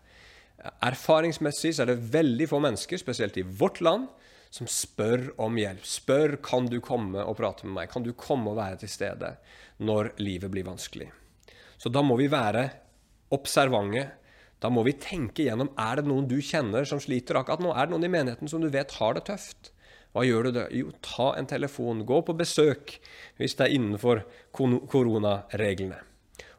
Erfaringsmessig 0.88 1.74
så 1.76 1.84
er 1.84 1.92
det 1.92 2.14
veldig 2.14 2.48
få 2.50 2.62
mennesker, 2.64 2.98
spesielt 3.02 3.38
i 3.38 3.46
vårt 3.46 3.82
land, 3.84 4.08
som 4.54 4.70
spør 4.70 5.32
om 5.42 5.56
hjelp. 5.58 5.86
Spør 5.88 6.36
kan 6.46 6.68
du 6.70 6.78
komme 6.84 7.24
og 7.26 7.38
prate 7.40 7.66
med 7.66 7.74
meg. 7.80 7.90
Kan 7.90 8.06
du 8.06 8.12
komme 8.14 8.52
og 8.52 8.60
være 8.60 8.84
til 8.84 8.92
stede 8.92 9.34
når 9.82 10.12
livet 10.22 10.54
blir 10.54 10.68
vanskelig. 10.68 11.10
Så 11.82 11.90
da 11.90 12.04
må 12.06 12.20
vi 12.20 12.30
være 12.32 12.68
observante. 13.34 14.06
Da 14.62 14.70
må 14.72 14.86
vi 14.86 14.94
tenke 14.96 15.48
gjennom 15.48 15.74
er 15.80 16.00
det 16.00 16.06
noen 16.08 16.30
du 16.30 16.38
kjenner 16.38 16.86
som 16.88 17.02
sliter 17.02 17.42
akkurat 17.42 17.66
nå. 17.66 17.74
Er 17.74 17.90
det 17.90 17.96
noen 17.96 18.06
i 18.06 18.14
menigheten 18.14 18.52
som 18.52 18.62
du 18.62 18.70
vet 18.72 18.94
har 19.00 19.18
det 19.18 19.26
tøft? 19.32 19.74
Hva 20.14 20.22
gjør 20.28 20.46
du 20.46 20.52
da? 20.60 20.68
Jo, 20.70 20.94
ta 21.02 21.32
en 21.40 21.50
telefon. 21.50 22.06
Gå 22.06 22.22
på 22.22 22.38
besøk 22.38 23.00
hvis 23.42 23.58
det 23.58 23.66
er 23.66 23.76
innenfor 23.80 24.22
koronareglene. 24.54 25.98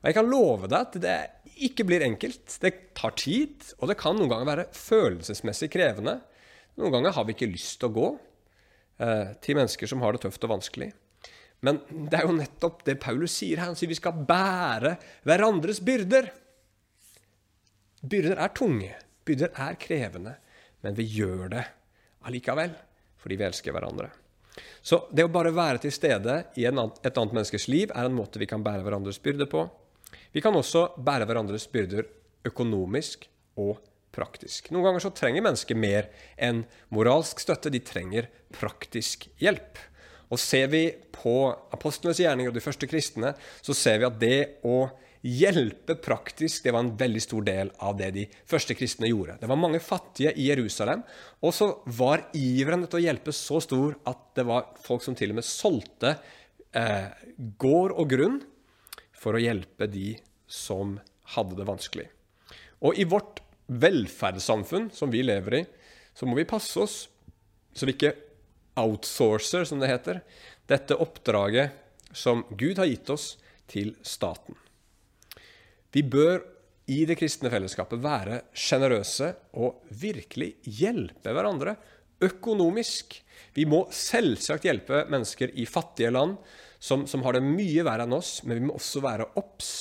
Og 0.03 0.11
jeg 0.11 0.19
kan 0.19 0.29
love 0.29 0.67
deg 0.67 0.81
at 0.81 0.99
det 1.01 1.19
ikke 1.63 1.87
blir 1.87 2.03
enkelt. 2.03 2.59
Det 2.61 2.75
tar 2.99 3.15
tid, 3.23 3.63
og 3.79 3.87
det 3.89 4.01
kan 4.03 4.19
noen 4.19 4.33
ganger 4.33 4.51
være 4.51 4.71
følelsesmessig 4.75 5.71
krevende. 5.73 6.19
Noen 6.81 6.95
ganger 6.95 7.15
har 7.15 7.27
vi 7.27 7.35
ikke 7.37 7.51
lyst 7.51 7.79
til 7.81 7.91
å 7.91 7.95
gå 7.95 8.07
eh, 9.03 9.35
til 9.45 9.59
mennesker 9.59 9.91
som 9.91 10.03
har 10.03 10.15
det 10.15 10.25
tøft 10.25 10.47
og 10.47 10.57
vanskelig. 10.57 10.91
Men 11.65 11.81
det 11.89 12.19
er 12.19 12.27
jo 12.27 12.37
nettopp 12.37 12.83
det 12.85 12.99
Paulus 13.01 13.37
sier 13.39 13.61
her. 13.61 13.71
Han 13.71 13.79
sier 13.79 13.93
vi 13.93 13.99
skal 13.99 14.25
bære 14.29 14.97
hverandres 15.25 15.81
byrder. 15.85 16.29
Byrder 18.05 18.43
er 18.45 18.53
tunge, 18.53 18.91
byrder 19.25 19.55
er 19.65 19.79
krevende, 19.81 20.35
men 20.85 20.99
vi 20.99 21.07
gjør 21.09 21.47
det 21.55 21.65
allikevel 22.29 22.75
fordi 23.25 23.39
vi 23.41 23.47
elsker 23.47 23.73
hverandre. 23.73 24.11
Så 24.85 25.07
det 25.17 25.25
å 25.25 25.33
bare 25.33 25.55
være 25.55 25.81
til 25.87 25.93
stede 25.95 26.37
i 26.61 26.67
et 26.69 26.77
annet 26.77 27.33
menneskes 27.33 27.65
liv 27.73 27.95
er 27.95 28.05
en 28.05 28.19
måte 28.19 28.39
vi 28.43 28.49
kan 28.51 28.63
bære 28.63 28.85
hverandres 28.85 29.17
byrder 29.25 29.49
på. 29.49 29.65
Vi 30.35 30.43
kan 30.45 30.55
også 30.55 30.91
bære 31.01 31.25
hverandres 31.31 31.65
byrder 31.73 32.05
økonomisk 32.45 33.25
og 33.65 33.81
praktisk. 34.15 34.71
Noen 34.73 34.89
ganger 34.89 35.05
så 35.05 35.13
trenger 35.17 35.45
mennesker 35.45 35.79
mer 35.79 36.09
enn 36.41 36.65
moralsk 36.95 37.43
støtte. 37.43 37.73
De 37.75 37.83
trenger 37.85 38.31
praktisk 38.55 39.29
hjelp. 39.43 39.81
Og 40.33 40.41
ser 40.41 40.71
vi 40.73 40.87
på 41.15 41.37
apostlenes 41.75 42.23
gjerninger 42.23 42.51
og 42.51 42.57
de 42.57 42.65
første 42.65 42.89
kristne, 42.91 43.35
så 43.63 43.77
ser 43.77 44.01
vi 44.01 44.09
at 44.09 44.21
det 44.23 44.39
å 44.67 44.87
hjelpe 45.25 45.97
praktisk, 46.05 46.67
det 46.67 46.73
var 46.75 46.85
en 46.85 46.97
veldig 47.01 47.21
stor 47.23 47.45
del 47.47 47.71
av 47.87 47.97
det 47.97 48.11
de 48.13 48.25
første 48.49 48.77
kristne 48.77 49.09
gjorde. 49.09 49.39
Det 49.41 49.49
var 49.49 49.61
mange 49.61 49.81
fattige 49.81 50.35
i 50.37 50.51
Jerusalem, 50.51 51.05
og 51.41 51.55
så 51.57 51.71
var 51.97 52.27
iveren 52.37 52.85
etter 52.85 53.01
å 53.01 53.05
hjelpe 53.07 53.33
så 53.33 53.61
stor 53.65 53.97
at 54.11 54.21
det 54.37 54.45
var 54.49 54.75
folk 54.85 55.05
som 55.05 55.17
til 55.17 55.33
og 55.33 55.41
med 55.41 55.49
solgte 55.49 56.17
eh, 56.77 57.09
gård 57.57 57.97
og 57.97 58.11
grunn 58.13 58.43
for 59.17 59.37
å 59.37 59.41
hjelpe 59.41 59.89
de 59.89 60.13
som 60.45 60.99
hadde 61.33 61.57
det 61.57 61.69
vanskelig. 61.71 62.11
Og 62.85 63.01
i 63.01 63.09
vårt 63.09 63.41
velferdssamfunn 63.67 64.91
som 64.93 65.13
vi 65.13 65.23
lever 65.25 65.61
i, 65.61 65.65
så 66.15 66.29
må 66.29 66.37
vi 66.39 66.49
passe 66.49 66.81
oss 66.81 66.97
så 67.75 67.89
vi 67.89 67.97
ikke 67.97 68.15
outsourcer, 68.79 69.67
som 69.67 69.81
det 69.83 69.91
heter, 69.91 70.21
dette 70.71 70.97
oppdraget 71.03 71.75
som 72.15 72.45
Gud 72.55 72.79
har 72.79 72.87
gitt 72.87 73.11
oss 73.11 73.35
til 73.71 73.95
staten. 74.07 74.55
Vi 75.95 76.03
bør 76.07 76.43
i 76.91 77.05
det 77.09 77.17
kristne 77.19 77.51
fellesskapet 77.53 78.03
være 78.03 78.43
sjenerøse 78.55 79.31
og 79.59 79.83
virkelig 79.89 80.53
hjelpe 80.67 81.33
hverandre 81.35 81.77
økonomisk. 82.25 83.17
Vi 83.57 83.67
må 83.69 83.85
selvsagt 83.95 84.67
hjelpe 84.69 85.05
mennesker 85.11 85.55
i 85.59 85.67
fattige 85.67 86.13
land 86.15 86.37
som, 86.79 87.07
som 87.09 87.25
har 87.25 87.37
det 87.37 87.47
mye 87.47 87.85
verre 87.87 88.07
enn 88.07 88.17
oss, 88.17 88.43
men 88.45 88.59
vi 88.59 88.67
må 88.69 88.77
også 88.77 89.03
være 89.05 89.31
obs 89.41 89.73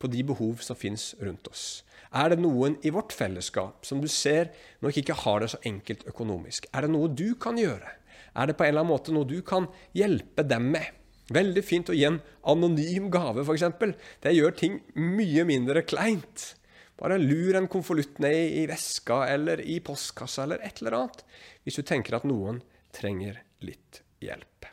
på 0.00 0.10
de 0.12 0.22
behov 0.26 0.60
som 0.64 0.78
fins 0.78 1.14
rundt 1.20 1.48
oss. 1.50 1.80
Er 2.10 2.32
det 2.32 2.40
noen 2.42 2.76
i 2.82 2.90
vårt 2.90 3.12
fellesskap 3.14 3.86
som 3.86 4.00
du 4.02 4.08
ser 4.10 4.50
nok 4.82 4.96
ikke 4.98 5.18
har 5.22 5.42
det 5.42 5.52
så 5.52 5.60
enkelt 5.68 6.06
økonomisk? 6.10 6.66
Er 6.74 6.86
det 6.86 6.94
noe 6.94 7.10
du 7.14 7.36
kan 7.38 7.58
gjøre? 7.60 7.92
Er 8.34 8.50
det 8.50 8.56
på 8.58 8.64
en 8.64 8.72
eller 8.72 8.82
annen 8.82 8.94
måte 8.94 9.14
noe 9.14 9.28
du 9.28 9.38
kan 9.46 9.68
hjelpe 9.96 10.42
dem 10.46 10.72
med? 10.74 10.96
Veldig 11.30 11.62
fint 11.62 11.90
å 11.92 11.94
gi 11.94 12.08
en 12.08 12.18
anonym 12.50 13.06
gave, 13.14 13.44
f.eks. 13.46 13.94
Det 14.22 14.34
gjør 14.34 14.56
ting 14.58 14.80
mye 14.98 15.44
mindre 15.46 15.84
kleint. 15.86 16.56
Bare 16.98 17.20
lur 17.22 17.56
en 17.56 17.70
konvolutt 17.70 18.18
ned 18.20 18.58
i 18.58 18.66
veska 18.68 19.22
eller 19.30 19.62
i 19.62 19.78
postkassa 19.84 20.44
eller 20.44 20.66
et 20.66 20.82
eller 20.82 20.98
annet, 20.98 21.22
hvis 21.64 21.78
du 21.78 21.86
tenker 21.86 22.18
at 22.18 22.26
noen 22.28 22.58
trenger 22.92 23.38
litt 23.64 24.02
hjelp. 24.20 24.66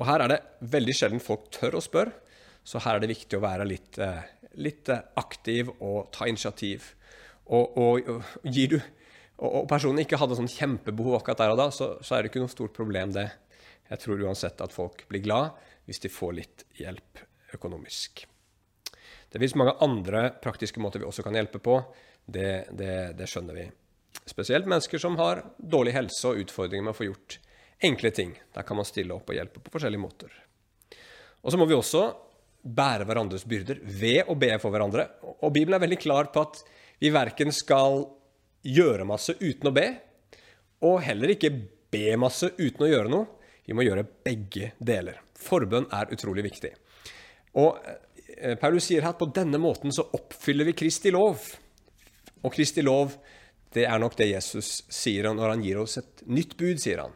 Og 0.00 0.06
her 0.08 0.24
er 0.24 0.34
det 0.34 0.42
veldig 0.74 0.96
sjelden 0.96 1.22
folk 1.22 1.46
tør 1.54 1.78
å 1.78 1.84
spørre, 1.84 2.18
så 2.66 2.82
her 2.82 2.98
er 2.98 3.04
det 3.04 3.12
viktig 3.14 3.38
å 3.38 3.42
være 3.42 3.66
litt, 3.66 3.98
eh, 3.98 4.26
litt 4.60 4.90
eh, 4.92 5.04
aktiv 5.20 5.70
og 5.78 6.10
ta 6.14 6.28
initiativ. 6.30 6.92
Og, 7.52 7.78
og, 7.78 8.08
og 8.08 8.50
gir 8.54 8.76
du 8.76 8.80
og, 9.42 9.64
personen 9.70 10.04
ikke 10.04 10.20
hadde 10.20 10.36
sånn 10.38 10.50
kjempebehov 10.50 11.18
akkurat 11.18 11.40
der 11.42 11.54
og 11.54 11.58
da, 11.58 11.68
så, 11.74 11.96
så 12.04 12.14
er 12.14 12.22
det 12.22 12.30
ikke 12.30 12.44
noe 12.44 12.52
stort 12.52 12.76
problem, 12.76 13.14
det. 13.14 13.26
Jeg 13.90 14.02
tror 14.04 14.22
uansett 14.22 14.60
at 14.62 14.74
folk 14.74 15.02
blir 15.10 15.24
glad 15.24 15.56
hvis 15.88 16.00
de 16.04 16.10
får 16.12 16.36
litt 16.36 16.64
hjelp 16.78 17.22
økonomisk. 17.56 18.22
Det 19.32 19.40
fins 19.40 19.56
mange 19.58 19.74
andre 19.84 20.28
praktiske 20.44 20.80
måter 20.80 21.02
vi 21.02 21.08
også 21.08 21.24
kan 21.26 21.36
hjelpe 21.36 21.58
på. 21.62 21.78
Det, 22.22 22.68
det, 22.78 22.94
det, 23.18 23.26
skjønner 23.28 23.56
vi. 23.56 23.64
Spesielt 24.28 24.68
mennesker 24.70 25.00
som 25.02 25.16
har 25.18 25.42
dårlig 25.58 25.96
helse 25.96 26.30
og 26.30 26.44
utfordringer 26.44 26.86
med 26.86 26.94
å 26.94 26.98
få 27.00 27.08
gjort 27.08 27.38
enkle 27.82 28.12
ting. 28.14 28.36
Der 28.54 28.66
kan 28.68 28.78
man 28.78 28.86
stille 28.86 29.16
opp 29.16 29.32
og 29.32 29.36
hjelpe 29.36 29.62
på 29.64 29.72
forskjellige 29.74 30.04
måter. 30.04 30.36
Og 31.42 31.50
så 31.50 31.58
må 31.58 31.66
vi 31.66 31.74
også 31.74 32.04
bære 32.62 33.06
hverandres 33.08 33.44
byrder 33.48 33.80
ved 33.82 34.30
å 34.30 34.36
be 34.38 34.52
for 34.62 34.74
hverandre. 34.74 35.08
Og 35.42 35.50
Bibelen 35.54 35.76
er 35.78 35.84
veldig 35.84 36.00
klar 36.02 36.30
på 36.34 36.44
at 36.46 36.62
vi 37.02 37.10
verken 37.14 37.50
skal 37.54 38.04
gjøre 38.62 39.06
masse 39.08 39.34
uten 39.40 39.72
å 39.72 39.74
be, 39.74 39.88
og 40.86 41.00
heller 41.02 41.34
ikke 41.34 41.50
be 41.92 42.14
masse 42.18 42.52
uten 42.58 42.86
å 42.86 42.90
gjøre 42.90 43.10
noe. 43.10 43.26
Vi 43.66 43.74
må 43.76 43.84
gjøre 43.86 44.06
begge 44.26 44.72
deler. 44.82 45.20
Forbønn 45.38 45.88
er 45.94 46.10
utrolig 46.14 46.44
viktig. 46.46 46.72
Og 47.58 47.78
eh, 47.82 48.56
Paulus 48.58 48.88
sier 48.88 49.04
her 49.04 49.14
at 49.14 49.20
på 49.20 49.30
denne 49.34 49.60
måten 49.62 49.94
så 49.94 50.08
oppfyller 50.18 50.66
vi 50.70 50.76
Kristi 50.78 51.12
lov. 51.14 51.42
Og 52.42 52.54
Kristi 52.54 52.82
lov, 52.82 53.14
det 53.74 53.86
er 53.86 54.02
nok 54.02 54.16
det 54.18 54.32
Jesus 54.32 54.80
sier 54.90 55.30
når 55.30 55.54
han 55.54 55.66
gir 55.66 55.82
oss 55.82 55.98
et 56.02 56.24
nytt 56.26 56.56
bud, 56.58 56.80
sier 56.82 57.04
han. 57.04 57.14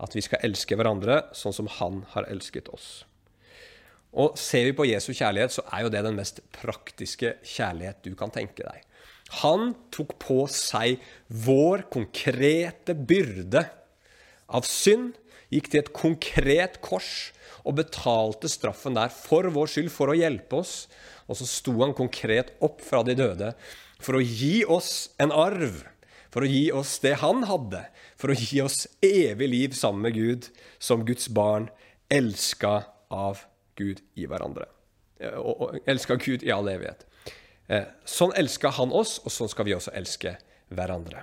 At 0.00 0.16
vi 0.16 0.24
skal 0.24 0.44
elske 0.48 0.76
hverandre 0.76 1.22
sånn 1.36 1.56
som 1.56 1.68
han 1.80 2.04
har 2.12 2.28
elsket 2.32 2.68
oss. 2.72 3.02
Og 4.10 4.38
ser 4.38 4.66
vi 4.66 4.74
på 4.74 4.88
Jesu 4.88 5.12
kjærlighet, 5.14 5.54
så 5.54 5.64
er 5.70 5.84
jo 5.84 5.92
det 5.92 6.02
den 6.06 6.16
mest 6.18 6.40
praktiske 6.54 7.36
kjærlighet 7.46 8.02
du 8.06 8.14
kan 8.18 8.32
tenke 8.34 8.64
deg. 8.66 8.86
Han 9.44 9.74
tok 9.94 10.16
på 10.18 10.42
seg 10.50 10.98
vår 11.30 11.86
konkrete 11.92 12.96
byrde 12.98 13.62
av 14.50 14.66
synd 14.66 15.14
gikk 15.54 15.70
til 15.70 15.82
et 15.84 15.92
konkret 15.94 16.80
kors 16.82 17.30
og 17.62 17.76
betalte 17.78 18.50
straffen 18.50 18.96
der 18.98 19.12
for 19.14 19.46
vår 19.52 19.70
skyld, 19.70 19.92
for 19.94 20.10
å 20.10 20.18
hjelpe 20.18 20.58
oss. 20.62 20.88
Og 21.30 21.38
så 21.38 21.46
sto 21.46 21.76
han 21.82 21.94
konkret 21.94 22.50
opp 22.64 22.82
fra 22.82 23.04
de 23.06 23.14
døde 23.18 23.52
for 24.00 24.18
å 24.18 24.24
gi 24.24 24.64
oss 24.64 25.12
en 25.22 25.30
arv. 25.30 25.84
For 26.30 26.46
å 26.46 26.50
gi 26.50 26.70
oss 26.74 26.96
det 27.02 27.16
han 27.22 27.44
hadde. 27.46 27.84
For 28.18 28.32
å 28.32 28.38
gi 28.38 28.62
oss 28.64 28.84
evig 29.04 29.50
liv 29.50 29.76
sammen 29.76 30.08
med 30.08 30.18
Gud, 30.18 30.50
som 30.82 31.06
Guds 31.06 31.28
barn, 31.30 31.68
elska 32.10 32.80
av 33.10 33.44
Gud 33.44 33.49
i 34.16 34.28
hverandre. 34.28 34.68
Og 35.40 35.78
elska 35.88 36.16
Gud 36.20 36.44
i 36.46 36.52
all 36.54 36.68
evighet. 36.72 37.04
Eh, 37.70 37.86
sånn 38.08 38.32
elska 38.38 38.72
han 38.80 38.92
oss, 38.96 39.18
og 39.24 39.32
sånn 39.32 39.50
skal 39.52 39.68
vi 39.68 39.76
også 39.76 39.92
elske 39.94 40.34
hverandre. 40.74 41.22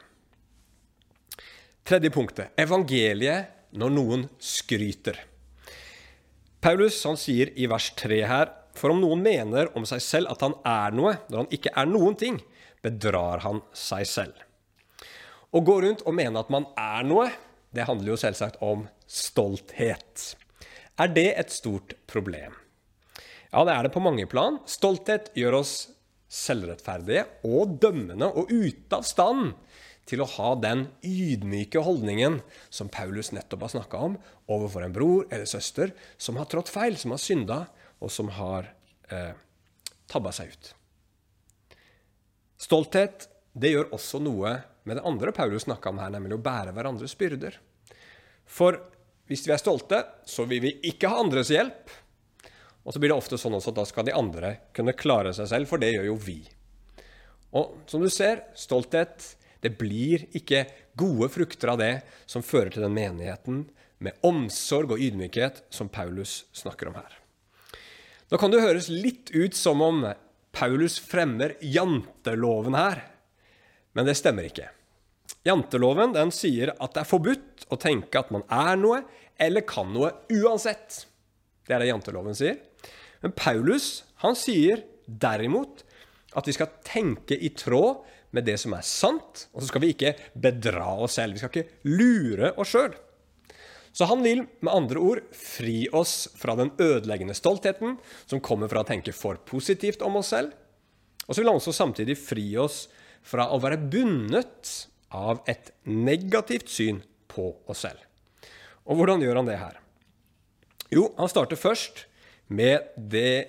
Tredje 1.87 2.11
punktet. 2.11 2.53
Evangeliet 2.59 3.71
når 3.79 3.91
noen 3.95 4.27
skryter. 4.43 5.19
Paulus 6.63 6.97
han 7.07 7.19
sier 7.19 7.51
i 7.55 7.67
vers 7.69 7.91
3 7.99 8.21
her 8.27 8.49
For 8.77 8.93
om 8.93 8.99
noen 9.01 9.21
mener 9.23 9.69
om 9.77 9.85
seg 9.89 10.01
selv 10.05 10.29
at 10.33 10.43
han 10.45 10.53
er 10.67 10.93
noe 10.93 11.15
når 11.31 11.39
han 11.39 11.53
ikke 11.55 11.71
er 11.73 11.87
noen 11.89 12.13
ting, 12.19 12.35
bedrar 12.85 13.41
han 13.41 13.63
seg 13.73 14.05
selv. 14.05 14.35
Å 15.49 15.61
gå 15.65 15.77
rundt 15.81 16.03
og 16.05 16.13
mene 16.13 16.43
at 16.43 16.51
man 16.53 16.67
er 16.77 17.07
noe, 17.07 17.31
det 17.73 17.87
handler 17.89 18.13
jo 18.13 18.19
selvsagt 18.21 18.59
om 18.61 18.85
stolthet. 19.09 20.27
Er 20.97 21.11
det 21.13 21.29
et 21.37 21.53
stort 21.53 21.93
problem? 22.09 22.55
Ja, 23.51 23.63
det 23.63 23.73
er 23.73 23.85
det 23.85 23.93
på 23.93 24.01
mange 24.03 24.25
plan. 24.29 24.59
Stolthet 24.65 25.29
gjør 25.37 25.61
oss 25.61 25.75
selvrettferdige 26.27 27.23
og 27.47 27.77
dømmende 27.81 28.27
og 28.27 28.49
ute 28.51 28.97
av 28.97 29.05
stand 29.07 29.53
til 30.07 30.23
å 30.23 30.29
ha 30.37 30.53
den 30.59 30.85
ydmyke 31.05 31.83
holdningen 31.83 32.39
som 32.73 32.89
Paulus 32.91 33.33
nettopp 33.35 33.65
har 33.65 33.73
snakka 33.75 34.01
om, 34.09 34.17
overfor 34.51 34.85
en 34.85 34.95
bror 34.95 35.27
eller 35.27 35.47
søster 35.47 35.93
som 36.17 36.39
har 36.39 36.47
trådt 36.51 36.71
feil, 36.71 36.97
som 36.99 37.13
har 37.13 37.21
synda, 37.21 37.59
og 37.99 38.11
som 38.13 38.31
har 38.33 38.69
eh, 39.11 39.33
tabba 40.07 40.31
seg 40.35 40.53
ut. 40.53 40.73
Stolthet 42.57 43.27
det 43.57 43.73
gjør 43.73 43.93
også 43.95 44.21
noe 44.23 44.57
med 44.87 44.99
det 44.99 45.05
andre 45.07 45.33
Paulus 45.35 45.65
snakka 45.67 45.91
om 45.91 45.99
her, 46.01 46.13
nemlig 46.13 46.37
å 46.37 46.43
bære 46.43 46.73
hverandres 46.75 47.17
byrder. 47.19 47.57
For 48.47 48.79
hvis 49.27 49.45
vi 49.47 49.53
er 49.55 49.61
stolte, 49.61 50.01
så 50.25 50.45
vil 50.47 50.63
vi 50.63 50.75
ikke 50.89 51.09
ha 51.11 51.21
andres 51.21 51.51
hjelp. 51.51 51.91
Og 52.87 52.95
så 52.95 53.01
blir 53.01 53.11
det 53.11 53.19
ofte 53.19 53.39
sånn 53.39 53.57
også 53.57 53.73
at 53.73 53.79
da 53.81 53.87
skal 53.87 54.07
de 54.07 54.15
andre 54.15 54.53
kunne 54.75 54.95
klare 54.95 55.33
seg 55.35 55.49
selv, 55.51 55.69
for 55.69 55.81
det 55.81 55.91
gjør 55.91 56.07
jo 56.13 56.19
vi. 56.23 56.37
Og 57.57 57.75
som 57.91 58.03
du 58.03 58.09
ser, 58.11 58.45
stolthet 58.55 59.33
det 59.63 59.73
blir 59.79 60.27
ikke 60.37 60.65
gode 60.97 61.29
frukter 61.33 61.73
av 61.73 61.81
det 61.81 61.93
som 62.29 62.45
fører 62.45 62.71
til 62.73 62.85
den 62.85 62.95
menigheten 62.95 63.65
med 64.03 64.17
omsorg 64.25 64.93
og 64.93 65.01
ydmykhet 65.01 65.63
som 65.73 65.89
Paulus 65.89 66.45
snakker 66.55 66.91
om 66.91 66.99
her. 66.99 67.17
Nå 68.29 68.39
kan 68.39 68.53
det 68.53 68.63
høres 68.63 68.89
litt 68.91 69.31
ut 69.33 69.55
som 69.57 69.81
om 69.81 70.03
Paulus 70.55 70.97
fremmer 71.01 71.55
janteloven 71.61 72.77
her, 72.77 73.03
men 73.97 74.07
det 74.07 74.17
stemmer 74.19 74.47
ikke. 74.47 74.69
Janteloven 75.47 76.13
den 76.15 76.31
sier 76.35 76.73
at 76.75 76.93
det 76.95 77.03
er 77.03 77.09
forbudt 77.09 77.67
å 77.71 77.79
tenke 77.79 78.19
at 78.19 78.31
man 78.33 78.45
er 78.51 78.75
noe 78.79 79.01
eller 79.39 79.65
kan 79.67 79.89
noe 79.93 80.11
uansett. 80.33 81.05
Det 81.67 81.75
er 81.75 81.83
det 81.83 81.91
janteloven 81.91 82.37
sier. 82.37 82.59
Men 83.23 83.33
Paulus 83.37 84.05
han 84.23 84.37
sier 84.39 84.83
derimot 85.07 85.83
at 86.37 86.47
vi 86.47 86.55
skal 86.55 86.71
tenke 86.85 87.37
i 87.37 87.51
tråd 87.55 88.03
med 88.35 88.45
det 88.47 88.57
som 88.59 88.73
er 88.75 88.85
sant, 88.85 89.47
og 89.53 89.61
så 89.61 89.69
skal 89.69 89.83
vi 89.83 89.93
ikke 89.93 90.13
bedra 90.35 90.89
oss 91.05 91.15
selv. 91.17 91.35
Vi 91.37 91.41
skal 91.41 91.53
ikke 91.53 91.91
lure 91.95 92.51
oss 92.59 92.73
sjøl. 92.73 92.95
Så 93.97 94.05
han 94.05 94.21
vil 94.21 94.43
med 94.61 94.73
andre 94.73 95.01
ord 95.01 95.23
fri 95.33 95.87
oss 95.95 96.27
fra 96.37 96.53
den 96.59 96.69
ødeleggende 96.77 97.33
stoltheten 97.37 97.95
som 98.29 98.43
kommer 98.45 98.69
fra 98.69 98.83
å 98.83 98.87
tenke 98.87 99.15
for 99.15 99.39
positivt 99.47 100.03
om 100.05 100.19
oss 100.19 100.33
selv. 100.35 100.51
Og 101.25 101.33
så 101.33 101.41
vil 101.41 101.49
han 101.49 101.57
også 101.57 101.73
samtidig 101.73 102.17
fri 102.19 102.45
oss 102.61 102.85
fra 103.25 103.47
å 103.51 103.57
være 103.63 103.79
bundet 103.81 104.73
av 105.13 105.43
et 105.47 105.71
negativt 105.85 106.69
syn 106.71 107.01
på 107.31 107.51
oss 107.67 107.85
selv. 107.85 107.99
Og 108.87 108.99
hvordan 108.99 109.23
gjør 109.23 109.41
han 109.41 109.49
det 109.49 109.59
her? 109.59 109.79
Jo, 110.93 111.09
han 111.17 111.31
starter 111.31 111.59
først 111.59 112.05
med 112.47 112.93
det 112.95 113.47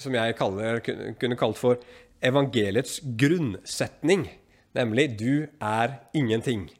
som 0.00 0.14
jeg 0.16 0.36
kaller, 0.38 0.80
kunne 1.20 1.36
kalt 1.36 1.58
for 1.60 1.80
evangeliets 2.24 3.00
grunnsetning, 3.20 4.28
nemlig 4.76 5.18
'du 5.18 5.46
er 5.60 6.00
ingenting'. 6.14 6.70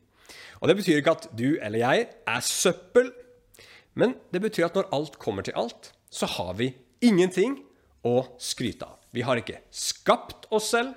Og 0.61 0.69
Det 0.69 0.77
betyr 0.77 0.97
ikke 0.97 1.11
at 1.11 1.29
du 1.39 1.59
eller 1.63 1.79
jeg 1.79 2.07
er 2.27 2.41
søppel, 2.41 3.13
men 3.95 4.15
det 4.33 4.43
betyr 4.43 4.65
at 4.65 4.75
når 4.75 4.89
alt 4.93 5.19
kommer 5.19 5.43
til 5.43 5.57
alt, 5.57 5.93
så 6.11 6.27
har 6.27 6.53
vi 6.55 6.75
ingenting 7.01 7.59
å 8.05 8.37
skryte 8.39 8.85
av. 8.85 8.99
Vi 9.13 9.21
har 9.21 9.37
ikke 9.37 9.61
skapt 9.71 10.47
oss 10.51 10.71
selv. 10.71 10.95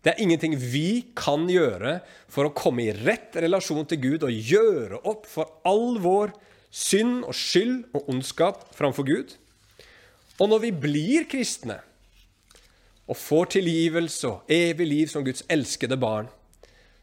Det 0.00 0.14
er 0.14 0.22
ingenting 0.24 0.54
vi 0.56 1.12
kan 1.18 1.44
gjøre 1.50 1.98
for 2.30 2.48
å 2.48 2.54
komme 2.56 2.86
i 2.86 2.94
rett 2.96 3.36
relasjon 3.36 3.84
til 3.88 4.00
Gud 4.00 4.24
og 4.24 4.32
gjøre 4.32 5.02
opp 5.08 5.28
for 5.28 5.60
all 5.68 5.98
vår 6.00 6.32
synd 6.72 7.26
og 7.26 7.36
skyld 7.36 7.90
og 7.92 8.08
ondskap 8.08 8.64
framfor 8.76 9.04
Gud. 9.08 9.34
Og 10.40 10.48
når 10.48 10.64
vi 10.64 10.72
blir 10.86 11.28
kristne 11.28 11.82
og 13.10 13.18
får 13.18 13.56
tilgivelse 13.58 14.28
og 14.30 14.52
evig 14.54 14.86
liv 14.88 15.10
som 15.12 15.26
Guds 15.26 15.44
elskede 15.52 15.98
barn, 16.00 16.30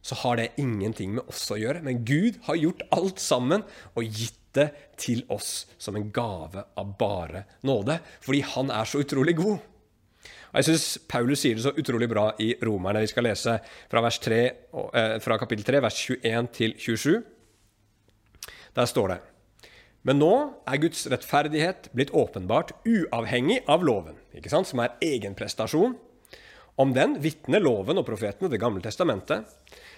så 0.02 0.16
har 0.24 0.40
det 0.40 0.54
ingenting 0.58 1.18
med 1.18 1.28
oss 1.28 1.44
å 1.52 1.60
gjøre. 1.60 1.84
Men 1.86 2.06
Gud 2.08 2.40
har 2.48 2.58
gjort 2.58 2.86
alt 2.96 3.22
sammen 3.22 3.66
og 3.94 4.08
gitt 4.08 4.40
det 4.58 4.70
til 4.98 5.22
oss 5.30 5.68
som 5.78 5.98
en 6.00 6.08
gave 6.16 6.64
av 6.80 6.94
bare 6.98 7.44
nåde, 7.68 8.00
fordi 8.24 8.42
Han 8.56 8.72
er 8.74 8.88
så 8.90 9.04
utrolig 9.04 9.36
god. 9.38 9.60
Og 10.52 10.60
Jeg 10.60 10.68
syns 10.70 10.86
Paulus 11.10 11.44
sier 11.44 11.58
det 11.58 11.66
så 11.66 11.74
utrolig 11.76 12.08
bra 12.10 12.30
i 12.42 12.54
Romerne. 12.64 13.04
Vi 13.04 13.12
skal 13.12 13.28
lese 13.28 13.58
fra, 13.92 14.02
3, 14.02 14.40
eh, 14.94 15.18
fra 15.24 15.38
kapittel 15.38 15.66
3, 15.68 15.82
vers 15.82 15.98
21 15.98 16.48
til 16.54 16.76
27. 16.78 17.24
Der 18.76 18.86
står 18.86 19.08
det 19.08 19.20
Men 20.04 20.20
nå 20.20 20.34
er 20.68 20.80
Guds 20.80 21.08
rettferdighet 21.12 21.90
blitt 21.94 22.14
åpenbart 22.16 22.72
uavhengig 22.88 23.64
av 23.68 23.84
loven, 23.84 24.16
som 24.64 24.80
er 24.80 24.96
egenprestasjon. 25.02 25.98
Om 26.78 26.94
den 26.94 27.18
vitner 27.20 27.60
loven 27.60 27.98
og 27.98 28.06
profetene 28.06 28.50
Det 28.50 28.60
gamle 28.62 28.82
testamentet. 28.82 29.46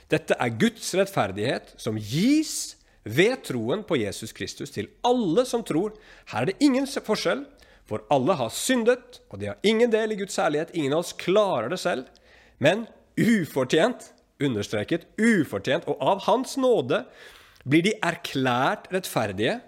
Dette 0.10 0.34
er 0.40 0.58
Guds 0.58 0.96
rettferdighet 0.96 1.76
som 1.78 1.98
gis 1.98 2.76
ved 3.04 3.44
troen 3.44 3.84
på 3.84 4.00
Jesus 4.00 4.34
Kristus 4.34 4.72
til 4.72 4.90
alle 5.06 5.46
som 5.46 5.64
tror. 5.64 5.94
Her 6.32 6.42
er 6.42 6.46
det 6.46 6.60
ingen 6.60 6.88
forskjell, 6.88 7.46
for 7.90 8.06
alle 8.14 8.36
har 8.38 8.54
syndet, 8.54 9.20
og 9.34 9.42
de 9.42 9.50
har 9.50 9.66
ingen 9.66 9.90
del 9.92 10.14
i 10.14 10.20
Guds 10.20 10.38
særlighet. 10.38 10.76
Ingen 10.78 10.94
av 10.94 11.02
oss 11.02 11.16
klarer 11.18 11.72
det 11.74 11.80
selv, 11.82 12.06
men 12.62 12.86
ufortjent, 13.18 14.12
understreket 14.40 15.08
ufortjent, 15.20 15.88
og 15.90 15.98
av 16.00 16.22
Hans 16.28 16.56
nåde 16.62 17.02
blir 17.66 17.84
de 17.88 17.98
erklært 18.06 18.88
rettferdige 18.94 19.60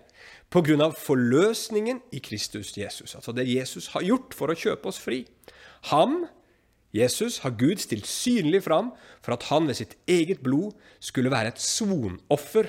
av 0.52 0.96
forløsningen 1.00 2.02
i 2.12 2.20
Kristus 2.20 2.74
Jesus. 2.76 3.16
Altså 3.16 3.32
det 3.32 3.48
Jesus 3.48 3.88
har 3.94 4.04
gjort 4.04 4.36
for 4.36 4.52
å 4.52 4.58
kjøpe 4.58 4.90
oss 4.92 5.00
fri. 5.00 5.24
Ham, 5.92 6.26
Jesus, 6.92 7.40
har 7.40 7.56
Gud 7.56 7.80
stilt 7.80 8.06
synlig 8.06 8.66
fram 8.68 8.92
for 9.24 9.34
at 9.34 9.48
han 9.48 9.68
ved 9.68 9.80
sitt 9.80 9.96
eget 10.12 10.44
blod 10.44 10.76
skulle 11.00 11.32
være 11.32 11.54
et 11.54 11.64
sonoffer 11.64 12.68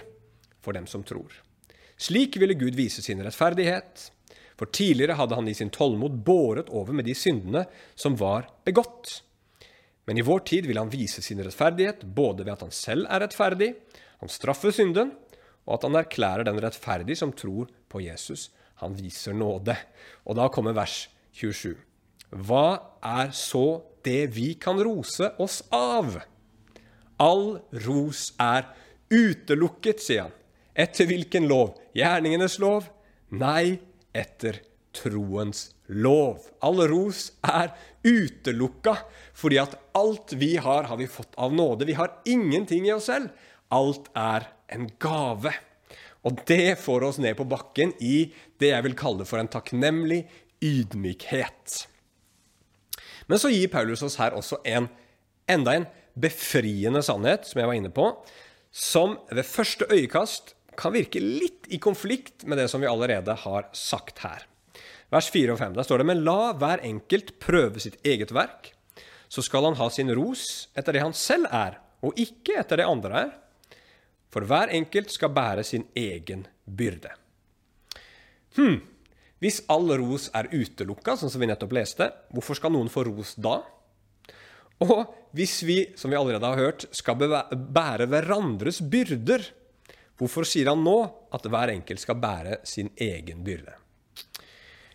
for 0.62 0.73
dem 0.79 0.87
som 0.87 1.03
tror. 1.03 1.35
Slik 1.99 2.38
ville 2.38 2.55
Gud 2.55 2.79
vise 2.79 3.03
sin 3.03 3.23
rettferdighet, 3.23 4.12
for 4.62 4.70
tidligere 4.70 5.16
hadde 5.18 5.35
han 5.35 5.48
i 5.51 5.57
sin 5.59 5.72
tålmod 5.75 6.20
båret 6.22 6.68
over 6.70 6.94
med 6.94 7.09
de 7.09 7.16
syndene 7.18 7.64
som 7.98 8.14
var 8.14 8.46
begått. 8.62 9.25
Men 10.07 10.20
i 10.20 10.22
vår 10.22 10.44
tid 10.46 10.68
vil 10.70 10.79
han 10.79 10.92
vise 10.92 11.18
sin 11.18 11.42
rettferdighet 11.42 12.05
både 12.14 12.44
ved 12.44 12.53
at 12.55 12.62
han 12.62 12.70
selv 12.75 13.09
er 13.11 13.25
rettferdig, 13.25 13.72
han 14.22 14.31
straffer 14.31 14.70
synden, 14.70 15.11
og 15.66 15.75
at 15.75 15.88
han 15.88 15.98
erklærer 15.98 16.46
den 16.46 16.62
rettferdig 16.62 17.18
som 17.18 17.35
tror 17.35 17.75
på 17.90 18.05
Jesus. 18.07 18.53
Han 18.79 18.94
viser 18.94 19.35
nåde. 19.35 19.75
Og 20.31 20.38
da 20.38 20.46
kommer 20.46 20.79
vers 20.79 21.09
27. 21.35 21.75
Hva 22.46 22.66
er 23.03 23.35
så 23.35 23.83
det 24.07 24.29
vi 24.38 24.53
kan 24.62 24.79
rose 24.79 25.35
oss 25.42 25.64
av? 25.75 26.20
All 27.18 27.48
ros 27.83 28.29
er 28.38 28.70
utelukket, 29.11 30.07
sier 30.07 30.29
han. 30.29 30.37
Etter 30.70 31.11
hvilken 31.11 31.51
lov? 31.51 31.81
Gjerningenes 31.98 32.61
lov? 32.62 32.87
Nei, 33.35 33.81
etter 34.16 34.61
troens 34.92 35.70
lov. 35.88 36.44
All 36.64 36.83
ros 36.88 37.31
er 37.46 37.72
utelukka, 38.05 38.96
fordi 39.35 39.61
at 39.62 39.77
alt 39.96 40.35
vi 40.38 40.57
har, 40.57 40.88
har 40.90 41.01
vi 41.01 41.09
fått 41.11 41.35
av 41.40 41.55
nåde. 41.55 41.88
Vi 41.88 41.96
har 41.98 42.20
ingenting 42.29 42.88
i 42.88 42.94
oss 42.94 43.09
selv. 43.11 43.33
Alt 43.72 44.11
er 44.18 44.48
en 44.72 44.88
gave. 45.01 45.55
Og 46.22 46.44
det 46.46 46.79
får 46.83 47.09
oss 47.09 47.18
ned 47.22 47.37
på 47.38 47.48
bakken 47.48 47.94
i 48.01 48.31
det 48.62 48.70
jeg 48.70 48.87
vil 48.87 48.98
kalle 48.98 49.27
for 49.27 49.42
en 49.42 49.51
takknemlig 49.51 50.22
ydmykhet. 50.62 51.81
Men 53.27 53.40
så 53.40 53.51
gir 53.51 53.70
Paulus 53.72 54.05
oss 54.05 54.18
her 54.20 54.37
også 54.37 54.61
en, 54.68 54.88
enda 55.51 55.75
en 55.75 55.88
befriende 56.18 57.03
sannhet, 57.03 57.46
som 57.48 57.62
jeg 57.62 57.70
var 57.70 57.79
inne 57.79 57.92
på, 57.94 58.11
som 58.72 59.16
ved 59.33 59.48
første 59.48 59.88
øyekast 59.90 60.55
kan 60.79 60.95
virke 60.95 61.21
litt 61.21 61.69
i 61.73 61.79
konflikt 61.83 62.47
med 62.49 62.59
det 62.59 62.69
som 62.71 62.83
vi 62.83 62.91
allerede 62.91 63.35
har 63.45 63.69
sagt 63.77 64.23
her. 64.25 64.47
Vers 65.13 65.29
4 65.33 65.55
og 65.55 65.61
5. 65.61 65.75
Der 65.77 65.87
står 65.87 66.01
det 66.01 66.09
Men 66.09 66.25
la 66.25 66.53
hver 66.57 66.85
enkelt 66.87 67.35
prøve 67.43 67.83
sitt 67.83 67.99
eget 68.07 68.33
verk, 68.33 68.73
så 69.29 69.45
skal 69.45 69.69
han 69.69 69.79
ha 69.81 69.89
sin 69.93 70.13
ros 70.17 70.69
etter 70.77 70.97
det 70.97 71.05
han 71.05 71.17
selv 71.17 71.49
er, 71.53 71.79
og 72.05 72.17
ikke 72.21 72.59
etter 72.61 72.81
det 72.81 72.89
andre 72.89 73.27
er. 73.27 73.35
For 74.33 74.49
hver 74.49 74.73
enkelt 74.73 75.13
skal 75.13 75.33
bære 75.37 75.65
sin 75.65 75.85
egen 75.97 76.47
byrde. 76.65 77.13
Hm, 78.57 78.81
hvis 79.43 79.61
all 79.73 79.93
ros 80.01 80.31
er 80.37 80.49
utelukka, 80.53 81.17
sånn 81.19 81.33
som 81.33 81.43
vi 81.43 81.49
nettopp 81.51 81.73
leste, 81.77 82.09
hvorfor 82.33 82.57
skal 82.57 82.73
noen 82.73 82.93
få 82.93 83.05
ros 83.09 83.35
da? 83.37 83.59
Og 84.83 85.13
hvis 85.37 85.61
vi, 85.69 85.79
som 85.99 86.13
vi 86.13 86.19
allerede 86.19 86.49
har 86.49 86.61
hørt, 86.61 86.87
skal 86.95 87.21
bære 87.21 88.09
hverandres 88.11 88.81
byrder, 88.81 89.45
Hvorfor 90.23 90.47
sier 90.47 90.69
han 90.71 90.85
nå 90.87 90.99
at 91.35 91.47
hver 91.51 91.73
enkelt 91.73 91.99
skal 91.99 92.21
bære 92.23 92.61
sin 92.69 92.93
egen 92.95 93.41
byrde? 93.43 93.73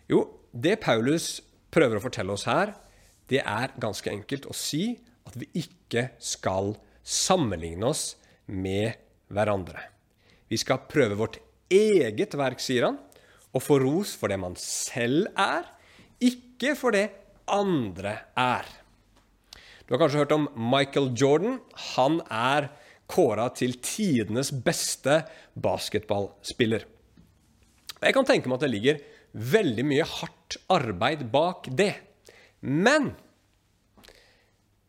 Jo, 0.07 0.21
det 0.55 0.77
Paulus 0.79 1.41
prøver 1.73 1.99
å 1.99 2.03
fortelle 2.05 2.31
oss 2.31 2.45
her, 2.47 2.71
det 3.27 3.41
er 3.43 3.73
ganske 3.75 4.07
enkelt 4.07 4.47
å 4.47 4.55
si 4.55 4.93
at 5.27 5.35
vi 5.35 5.49
ikke 5.59 6.05
skal 6.23 6.77
sammenligne 7.03 7.89
oss 7.89 8.13
med 8.47 8.95
hverandre. 9.27 9.83
Vi 10.47 10.55
skal 10.61 10.85
prøve 10.87 11.19
vårt 11.19 11.41
eget 11.67 12.37
verk, 12.39 12.63
sier 12.63 12.87
han, 12.87 13.01
og 13.51 13.63
få 13.65 13.81
ros 13.83 14.15
for 14.15 14.31
det 14.31 14.39
man 14.39 14.55
selv 14.61 15.27
er, 15.35 15.67
ikke 16.23 16.71
for 16.79 16.95
det 16.95 17.09
andre 17.51 18.15
er. 18.39 18.63
Du 19.83 19.91
har 19.91 20.05
kanskje 20.05 20.23
hørt 20.23 20.35
om 20.35 20.47
Michael 20.55 21.11
Jordan. 21.19 21.59
Han 21.95 22.21
er 22.31 22.71
kåra 23.07 23.47
til 23.55 23.77
tidenes 23.83 24.51
beste 24.51 25.21
basketballspiller. 25.55 26.85
Jeg 27.97 28.13
kan 28.13 28.27
tenke 28.27 28.49
meg 28.49 28.59
at 28.59 28.67
det 28.67 28.73
ligger 28.73 28.99
veldig 29.37 29.85
mye 29.87 30.05
hardt 30.07 30.59
arbeid 30.73 31.25
bak 31.31 31.69
det. 31.71 31.93
Men 32.61 33.13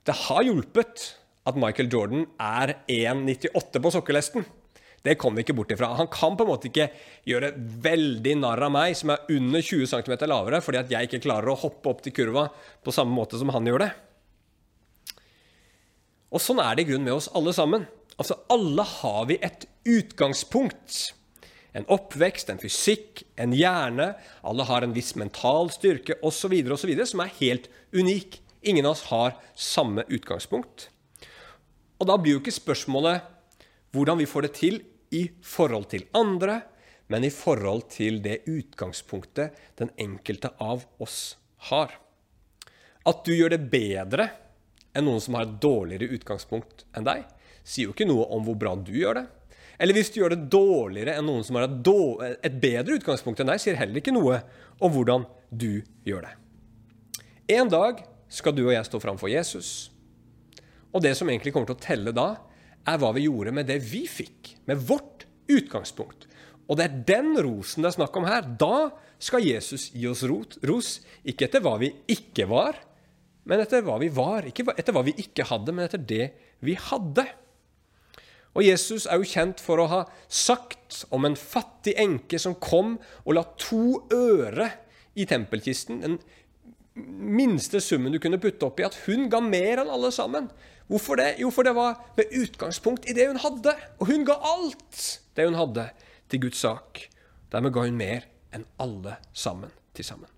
det 0.09 0.17
har 0.27 0.47
hjulpet 0.47 1.11
at 1.49 1.57
Michael 1.57 1.91
Jordan 1.93 2.27
er 2.41 2.79
1,98 2.91 3.83
på 3.85 3.93
sokkelesten. 3.95 4.47
Det 5.05 5.15
kommer 5.21 5.39
vi 5.39 5.47
ikke 5.47 5.57
bort 5.57 5.71
ifra. 5.73 5.93
Han 5.97 6.11
kan 6.11 6.35
på 6.37 6.45
en 6.45 6.51
måte 6.51 6.69
ikke 6.69 6.89
gjøre 7.29 7.53
veldig 7.85 8.35
narr 8.41 8.65
av 8.67 8.73
meg, 8.75 8.97
som 8.99 9.13
er 9.15 9.31
under 9.33 9.63
20 9.63 9.87
cm 9.89 10.17
lavere, 10.27 10.61
fordi 10.65 10.81
at 10.81 10.91
jeg 10.93 11.09
ikke 11.09 11.23
klarer 11.29 11.53
å 11.53 11.61
hoppe 11.61 11.93
opp 11.93 12.03
til 12.05 12.17
kurva 12.17 12.49
på 12.85 12.95
samme 12.95 13.15
måte 13.15 13.39
som 13.41 13.53
han 13.55 13.69
gjør 13.69 13.87
det. 13.87 13.93
Og 16.35 16.43
sånn 16.45 16.61
er 16.61 16.77
det 16.77 16.85
i 16.85 16.91
grunnen 16.91 17.09
med 17.09 17.17
oss 17.17 17.31
alle 17.39 17.55
sammen. 17.57 17.87
Altså, 18.19 18.35
alle 18.51 18.83
har 18.83 19.27
vi 19.31 19.39
et 19.43 19.65
utgangspunkt. 19.87 21.15
En 21.77 21.87
oppvekst, 21.93 22.51
en 22.51 22.59
fysikk, 22.59 23.23
en 23.39 23.55
hjerne. 23.55 24.11
Alle 24.43 24.67
har 24.67 24.83
en 24.83 24.95
viss 24.97 25.15
mental 25.15 25.71
styrke 25.71 26.19
osv. 26.27 26.57
osv. 26.75 26.95
som 27.07 27.23
er 27.23 27.35
helt 27.39 27.69
unik. 27.95 28.41
Ingen 28.63 28.87
av 28.87 28.97
oss 28.97 29.05
har 29.13 29.37
samme 29.55 30.03
utgangspunkt. 30.09 30.89
Og 31.99 32.11
da 32.11 32.19
blir 32.19 32.37
jo 32.37 32.43
ikke 32.43 32.55
spørsmålet 32.55 33.23
hvordan 33.95 34.19
vi 34.21 34.27
får 34.29 34.49
det 34.49 34.53
til 34.59 34.83
i 35.15 35.23
forhold 35.43 35.89
til 35.95 36.05
andre, 36.17 36.61
men 37.09 37.25
i 37.25 37.33
forhold 37.33 37.87
til 37.95 38.21
det 38.25 38.43
utgangspunktet 38.51 39.57
den 39.81 39.95
enkelte 39.97 40.51
av 40.61 40.85
oss 41.01 41.39
har. 41.71 41.95
At 43.09 43.25
du 43.25 43.33
gjør 43.33 43.55
det 43.55 43.71
bedre 43.73 44.29
enn 44.93 45.07
noen 45.09 45.23
som 45.23 45.39
har 45.39 45.47
et 45.47 45.59
dårligere 45.63 46.11
utgangspunkt 46.19 46.85
enn 46.97 47.07
deg, 47.07 47.25
sier 47.69 47.89
jo 47.89 47.95
ikke 47.95 48.09
noe 48.09 48.25
om 48.35 48.47
hvor 48.47 48.57
bra 48.59 48.73
du 48.81 48.95
gjør 48.97 49.21
det. 49.21 49.27
Eller 49.79 49.95
hvis 49.95 50.11
du 50.11 50.19
gjør 50.21 50.35
det 50.35 50.49
dårligere 50.51 51.19
enn 51.19 51.29
noen 51.29 51.45
som 51.47 51.59
har 51.59 51.69
et, 51.69 52.57
bedre 52.59 52.97
utgangspunkt 52.99 53.43
enn 53.43 53.53
deg, 53.53 53.63
sier 53.63 53.79
heller 53.79 54.01
ikke 54.01 54.15
noe 54.15 54.41
om 54.83 54.95
hvordan 54.95 55.27
du 55.51 55.85
gjør 56.07 56.27
det. 56.27 56.35
En 57.59 57.71
dag 57.71 58.03
skal 58.33 58.57
du 58.57 58.65
og 58.67 58.75
jeg 58.75 58.89
stå 58.89 59.01
framfor 59.03 59.31
Jesus. 59.31 59.91
Og 60.91 61.05
det 61.05 61.15
som 61.17 61.31
egentlig 61.31 61.55
kommer 61.55 61.71
til 61.71 61.79
å 61.79 61.85
telle 61.85 62.15
da, 62.17 62.33
er 62.89 62.99
hva 63.01 63.13
vi 63.15 63.27
gjorde 63.29 63.55
med 63.55 63.69
det 63.69 63.79
vi 63.85 64.03
fikk, 64.11 64.57
med 64.67 64.83
vårt 64.89 65.27
utgangspunkt. 65.53 66.27
Og 66.69 66.77
det 66.77 66.89
er 66.89 66.99
den 67.09 67.33
rosen 67.45 67.85
det 67.85 67.93
er 67.93 67.99
snakk 68.01 68.17
om 68.19 68.27
her. 68.29 68.45
Da 68.61 68.91
skal 69.23 69.47
Jesus 69.47 69.89
gi 69.95 70.05
oss 70.11 70.25
rot, 70.29 70.59
ros, 70.69 70.99
ikke 71.25 71.47
etter 71.49 71.63
hva 71.65 71.77
vi 71.81 71.93
ikke 72.11 72.49
var, 72.51 72.77
men 73.49 73.63
etter 73.63 73.85
hva 73.87 73.97
vi 74.03 74.11
var. 74.13 74.45
Ikke 74.49 74.67
etter 74.75 74.93
hva 74.93 75.05
vi 75.07 75.17
ikke 75.23 75.47
hadde, 75.49 75.73
men 75.73 75.87
etter 75.87 76.03
det 76.03 76.27
vi 76.65 76.75
hadde. 76.89 77.25
Og 78.57 78.65
Jesus 78.65 79.07
er 79.07 79.21
jo 79.21 79.29
kjent 79.29 79.61
for 79.63 79.81
å 79.83 79.89
ha 79.91 80.01
sagt 80.29 81.05
om 81.15 81.27
en 81.29 81.37
fattig 81.39 81.95
enke 82.01 82.41
som 82.41 82.57
kom 82.59 82.97
og 83.25 83.35
la 83.37 83.45
to 83.61 84.01
øre 84.15 84.71
i 85.19 85.27
tempelkisten. 85.29 86.01
den 86.01 86.19
minste 86.99 87.81
summen 87.81 88.13
du 88.13 88.19
kunne 88.19 88.41
putte 88.43 88.67
oppi, 88.67 88.87
at 88.87 88.97
hun 89.07 89.29
ga 89.31 89.41
mer 89.45 89.83
enn 89.83 89.93
alle 89.93 90.11
sammen. 90.15 90.49
Hvorfor 90.89 91.21
det? 91.21 91.35
Jo, 91.43 91.51
for 91.53 91.67
det 91.69 91.75
var 91.77 92.01
med 92.17 92.33
utgangspunkt 92.33 93.09
i 93.09 93.15
det 93.15 93.29
hun 93.29 93.41
hadde. 93.43 93.75
Og 94.01 94.09
hun 94.11 94.25
ga 94.27 94.39
alt 94.41 95.21
det 95.37 95.47
hun 95.47 95.59
hadde, 95.59 95.91
til 96.29 96.43
Guds 96.47 96.65
sak. 96.65 97.05
Dermed 97.53 97.73
ga 97.73 97.85
hun 97.87 97.97
mer 97.97 98.27
enn 98.55 98.65
alle 98.81 99.19
sammen 99.37 99.73
til 99.97 100.07
sammen. 100.09 100.31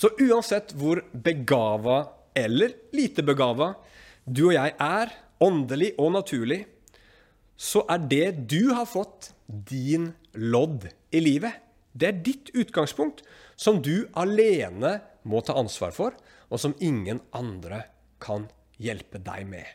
Så 0.00 0.12
uansett 0.16 0.72
hvor 0.80 1.02
begava 1.12 2.02
eller 2.36 2.72
lite 2.96 3.24
begava 3.26 3.74
du 4.24 4.46
og 4.46 4.54
jeg 4.54 4.72
er, 4.80 5.12
åndelig 5.40 5.94
og 5.98 6.12
naturlig, 6.18 6.64
så 7.60 7.82
er 7.92 8.06
det 8.08 8.26
du 8.48 8.72
har 8.72 8.88
fått, 8.88 9.32
din 9.46 10.12
lodd 10.32 10.86
i 11.12 11.20
livet. 11.20 11.58
Det 11.92 12.08
er 12.08 12.20
ditt 12.24 12.52
utgangspunkt, 12.54 13.24
som 13.56 13.80
du 13.82 14.06
alene 14.16 15.00
må 15.28 15.42
ta 15.44 15.56
ansvar 15.58 15.92
for, 15.92 16.14
og 16.48 16.60
som 16.62 16.76
ingen 16.80 17.20
andre 17.36 17.82
kan 18.22 18.46
hjelpe 18.80 19.20
deg 19.22 19.48
med. 19.50 19.66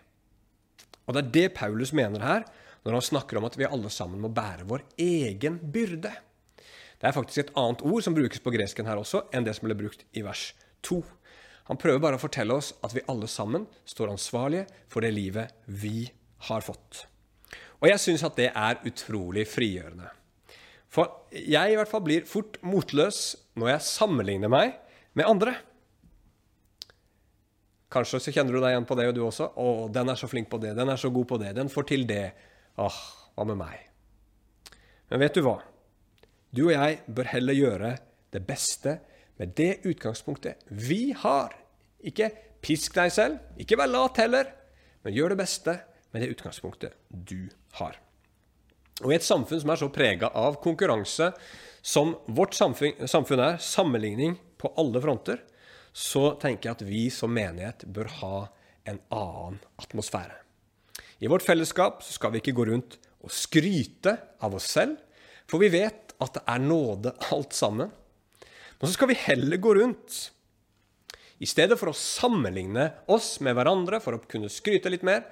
Og 1.05 1.13
Det 1.13 1.21
er 1.21 1.33
det 1.33 1.49
Paulus 1.59 1.93
mener 1.93 2.23
her, 2.23 2.45
når 2.85 2.97
han 2.97 3.05
snakker 3.09 3.37
om 3.37 3.45
at 3.45 3.57
vi 3.57 3.67
alle 3.67 3.89
sammen 3.93 4.21
må 4.21 4.29
bære 4.33 4.65
vår 4.69 4.85
egen 5.01 5.59
byrde. 5.59 6.13
Det 7.01 7.09
er 7.09 7.13
faktisk 7.13 7.43
et 7.43 7.53
annet 7.57 7.83
ord 7.85 8.01
som 8.05 8.15
brukes 8.15 8.41
på 8.41 8.53
gresken 8.53 8.87
her 8.89 8.97
også, 8.97 9.25
enn 9.33 9.45
det 9.45 9.55
som 9.57 9.67
ble 9.67 9.77
brukt 9.77 10.05
i 10.13 10.23
vers 10.25 10.53
2. 10.85 11.01
Han 11.69 11.79
prøver 11.81 12.01
bare 12.01 12.19
å 12.19 12.21
fortelle 12.21 12.55
oss 12.55 12.73
at 12.85 12.93
vi 12.93 13.03
alle 13.09 13.27
sammen 13.31 13.65
står 13.89 14.13
ansvarlige 14.13 14.67
for 14.91 15.05
det 15.05 15.13
livet 15.15 15.55
vi 15.65 16.05
har 16.49 16.65
fått. 16.65 17.05
Og 17.81 17.89
jeg 17.89 18.01
syns 18.01 18.25
at 18.25 18.37
det 18.37 18.51
er 18.51 18.81
utrolig 18.85 19.47
frigjørende. 19.49 20.11
For 20.93 21.25
jeg 21.33 21.73
i 21.73 21.77
hvert 21.77 21.91
fall 21.91 22.03
blir 22.05 22.27
fort 22.29 22.59
motløs 22.63 23.33
når 23.59 23.73
jeg 23.73 23.87
sammenligner 23.89 24.51
meg 24.51 24.77
med 25.17 25.27
andre. 25.27 25.55
Kanskje 27.91 28.21
så 28.21 28.33
kjenner 28.35 28.55
du 28.55 28.61
deg 28.61 28.73
igjen 28.73 28.87
på 28.87 28.97
det, 28.99 29.07
og 29.09 29.15
du 29.15 29.21
også. 29.25 29.49
'Å, 29.55 29.87
den 29.91 30.11
er 30.11 30.19
så 30.19 30.27
flink 30.27 30.49
på 30.51 30.59
det. 30.61 30.73
Den 30.75 30.89
er 30.91 30.99
så 30.99 31.11
god 31.13 31.27
på 31.29 31.39
det. 31.41 31.53
Den 31.55 31.71
får 31.71 31.87
til 31.91 32.07
det.' 32.07 32.31
Åh, 32.75 32.97
hva 33.35 33.45
med 33.47 33.59
meg? 33.59 33.85
Men 35.09 35.21
vet 35.21 35.37
du 35.37 35.45
hva? 35.45 35.59
Du 36.51 36.65
og 36.67 36.73
jeg 36.73 36.99
bør 37.07 37.29
heller 37.31 37.55
gjøre 37.55 37.91
det 38.35 38.41
beste 38.47 38.97
med 39.39 39.55
det 39.57 39.85
utgangspunktet 39.87 40.63
vi 40.67 41.13
har. 41.17 41.55
Ikke 42.05 42.29
pisk 42.65 42.95
deg 42.97 43.11
selv, 43.13 43.41
ikke 43.59 43.77
vær 43.79 43.91
lat 43.91 44.17
heller, 44.21 44.49
men 45.03 45.15
gjør 45.15 45.33
det 45.33 45.41
beste 45.43 45.77
med 46.13 46.23
det 46.23 46.31
utgangspunktet 46.33 46.95
du 47.09 47.47
har. 47.79 47.99
Og 49.03 49.11
I 49.11 49.17
et 49.17 49.27
samfunn 49.27 49.59
som 49.61 49.73
er 49.73 49.81
så 49.81 49.91
prega 49.91 50.31
av 50.39 50.61
konkurranse 50.63 51.33
som 51.85 52.15
vårt 52.31 52.55
samfunn, 52.57 53.41
er, 53.43 53.59
sammenligning 53.61 54.37
på 54.57 54.71
alle 54.79 55.01
fronter, 55.03 55.43
så 55.95 56.33
tenker 56.41 56.69
jeg 56.69 56.77
at 56.77 56.85
vi 56.87 57.03
som 57.13 57.33
menighet 57.35 57.85
bør 57.91 58.09
ha 58.21 58.37
en 58.87 58.99
annen 59.13 59.59
atmosfære. 59.81 60.39
I 61.23 61.29
vårt 61.31 61.45
fellesskap 61.45 62.01
skal 62.03 62.33
vi 62.33 62.41
ikke 62.41 62.55
gå 62.57 62.65
rundt 62.71 62.97
og 63.23 63.31
skryte 63.33 64.15
av 64.43 64.55
oss 64.57 64.67
selv, 64.75 64.97
for 65.47 65.61
vi 65.61 65.69
vet 65.73 66.15
at 66.21 66.35
det 66.35 66.43
er 66.49 66.63
nåde 66.63 67.13
alt 67.35 67.55
sammen. 67.55 67.91
Men 68.79 68.87
så 68.89 68.93
skal 68.97 69.11
vi 69.11 69.19
heller 69.25 69.57
gå 69.57 69.75
rundt. 69.75 70.17
I 71.37 71.47
stedet 71.47 71.77
for 71.79 71.91
å 71.91 71.97
sammenligne 71.97 72.89
oss 73.11 73.37
med 73.43 73.57
hverandre 73.57 73.99
for 74.03 74.15
å 74.15 74.23
kunne 74.23 74.51
skryte 74.51 74.91
litt 74.91 75.03
mer, 75.07 75.25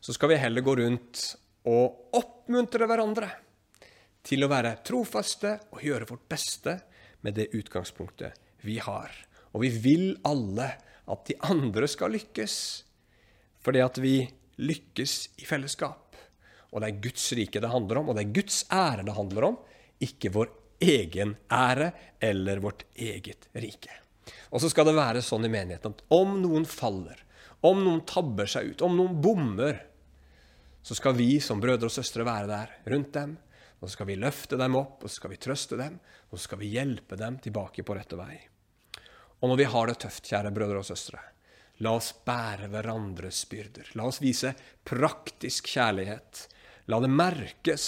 så 0.00 0.14
skal 0.14 0.32
vi 0.32 0.38
heller 0.38 0.62
gå 0.62 0.76
rundt 0.78 1.24
og 1.68 2.18
oppmuntre 2.18 2.86
hverandre 2.86 3.30
til 4.28 4.44
å 4.44 4.50
være 4.50 4.76
trofaste 4.86 5.54
og 5.74 5.82
gjøre 5.82 6.08
vårt 6.10 6.26
beste 6.30 6.76
med 7.26 7.38
det 7.38 7.48
utgangspunktet 7.58 8.38
vi 8.66 8.78
har. 8.82 9.10
Og 9.54 9.64
vi 9.64 9.72
vil 9.82 10.06
alle 10.28 10.68
at 11.08 11.24
de 11.26 11.38
andre 11.48 11.88
skal 11.90 12.12
lykkes, 12.14 12.54
fordi 13.64 13.82
at 13.82 13.98
vi 14.02 14.16
lykkes 14.60 15.14
i 15.42 15.48
fellesskap. 15.48 16.16
Og 16.68 16.82
det 16.82 16.90
er 16.90 17.02
Guds 17.08 17.26
rike 17.38 17.62
det 17.62 17.72
handler 17.72 18.02
om, 18.02 18.10
og 18.10 18.18
det 18.18 18.26
er 18.26 18.34
Guds 18.36 18.60
ære 18.74 19.06
det 19.08 19.16
handler 19.16 19.50
om, 19.50 19.60
ikke 20.04 20.32
vår 20.34 20.50
egen 20.78 21.36
ære 21.52 21.90
eller 22.20 22.60
vårt 22.62 22.84
eget 22.94 23.48
rike. 23.52 23.92
Og 24.50 24.62
så 24.62 24.70
skal 24.70 24.88
det 24.88 24.96
være 24.96 25.24
sånn 25.24 25.46
i 25.48 25.52
menigheten 25.52 25.94
at 25.94 26.04
om 26.14 26.38
noen 26.42 26.66
faller, 26.68 27.20
om 27.66 27.80
noen 27.82 28.04
tabber 28.06 28.48
seg 28.48 28.72
ut, 28.72 28.84
om 28.86 28.96
noen 28.96 29.18
bommer, 29.22 29.82
så 30.82 30.96
skal 30.96 31.16
vi 31.18 31.36
som 31.42 31.60
brødre 31.60 31.90
og 31.90 31.94
søstre 31.94 32.26
være 32.26 32.48
der 32.50 32.76
rundt 32.92 33.10
dem. 33.16 33.34
Og 33.78 33.86
så 33.86 33.94
skal 33.94 34.08
vi 34.08 34.18
løfte 34.18 34.58
dem 34.58 34.76
opp, 34.78 35.02
og 35.02 35.10
så 35.10 35.20
skal 35.20 35.32
vi 35.34 35.40
trøste 35.42 35.78
dem, 35.78 35.98
og 36.30 36.38
så 36.38 36.48
skal 36.48 36.62
vi 36.62 36.72
hjelpe 36.72 37.18
dem 37.18 37.36
tilbake 37.42 37.84
på 37.86 37.94
rette 37.94 38.18
vei. 38.18 38.38
Og 39.38 39.52
når 39.52 39.60
vi 39.60 39.66
har 39.70 39.90
det 39.90 39.98
tøft, 40.02 40.26
kjære 40.26 40.54
brødre 40.54 40.80
og 40.80 40.88
søstre, 40.88 41.20
la 41.84 41.92
oss 41.94 42.10
bære 42.26 42.70
hverandres 42.72 43.44
byrder. 43.50 43.92
La 43.98 44.08
oss 44.10 44.18
vise 44.22 44.50
praktisk 44.88 45.70
kjærlighet. 45.70 46.46
La 46.90 46.98
det 47.04 47.12
merkes 47.12 47.84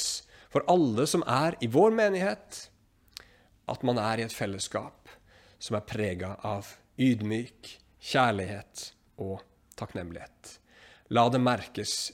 for 0.51 0.67
alle 0.71 1.07
som 1.11 1.25
er 1.27 1.57
i 1.63 1.71
vår 1.71 1.95
menighet, 1.97 2.67
at 3.71 3.85
man 3.87 3.99
er 4.03 4.21
i 4.21 4.27
et 4.27 4.35
fellesskap 4.35 5.11
som 5.61 5.77
er 5.79 5.87
prega 5.87 6.35
av 6.47 6.75
ydmyk 7.01 7.77
kjærlighet 8.01 8.91
og 9.21 9.43
takknemlighet. 9.79 10.57
La 11.15 11.29
det 11.33 11.41
merkes 11.43 12.11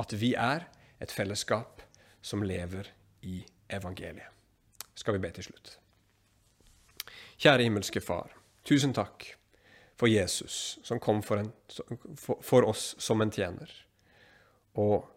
at 0.00 0.14
vi 0.18 0.34
er 0.38 0.66
et 1.02 1.12
fellesskap 1.12 1.82
som 2.22 2.44
lever 2.46 2.88
i 3.26 3.40
evangeliet. 3.72 4.28
Skal 4.94 5.16
vi 5.16 5.22
be 5.24 5.30
til 5.34 5.48
slutt. 5.48 5.76
Kjære 7.42 7.64
himmelske 7.66 8.02
Far. 8.04 8.30
Tusen 8.62 8.92
takk 8.94 9.32
for 9.98 10.10
Jesus, 10.10 10.78
som 10.82 11.00
kom 11.00 11.22
for, 11.22 11.42
en, 11.42 11.50
for, 12.16 12.66
oss 12.66 12.94
som 13.02 13.22
en 13.22 13.30
tjener, 13.30 13.70
og 14.78 15.08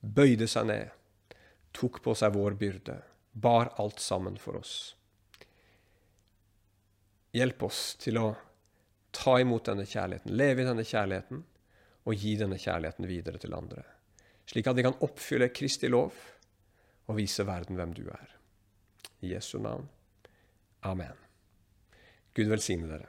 bøyde 0.00 0.48
seg 0.48 0.68
ned, 0.68 0.92
tok 1.76 2.00
på 2.04 2.14
seg 2.16 2.36
vår 2.36 2.58
byrde, 2.60 2.98
bar 3.32 3.72
alt 3.80 4.00
sammen 4.00 4.36
for 4.40 4.60
oss. 4.60 4.97
Hjelp 7.38 7.62
oss 7.68 7.82
til 8.02 8.18
å 8.18 8.32
ta 9.14 9.36
imot 9.40 9.68
denne 9.68 9.86
kjærligheten, 9.88 10.34
leve 10.36 10.62
i 10.62 10.66
denne 10.66 10.84
kjærligheten, 10.86 11.44
og 12.08 12.24
gi 12.24 12.34
denne 12.40 12.58
kjærligheten 12.60 13.08
videre 13.08 13.40
til 13.40 13.54
andre, 13.56 13.84
slik 14.48 14.68
at 14.70 14.78
vi 14.78 14.84
kan 14.86 14.96
oppfylle 15.04 15.50
Kristi 15.52 15.90
lov 15.92 16.16
og 17.08 17.18
vise 17.18 17.44
verden 17.48 17.76
hvem 17.78 17.92
du 17.96 18.06
er. 18.08 18.34
I 19.24 19.34
Jesu 19.34 19.58
navn. 19.60 19.88
Amen. 20.86 21.16
Gud 22.36 22.50
velsigne 22.52 22.88
dere. 22.90 23.08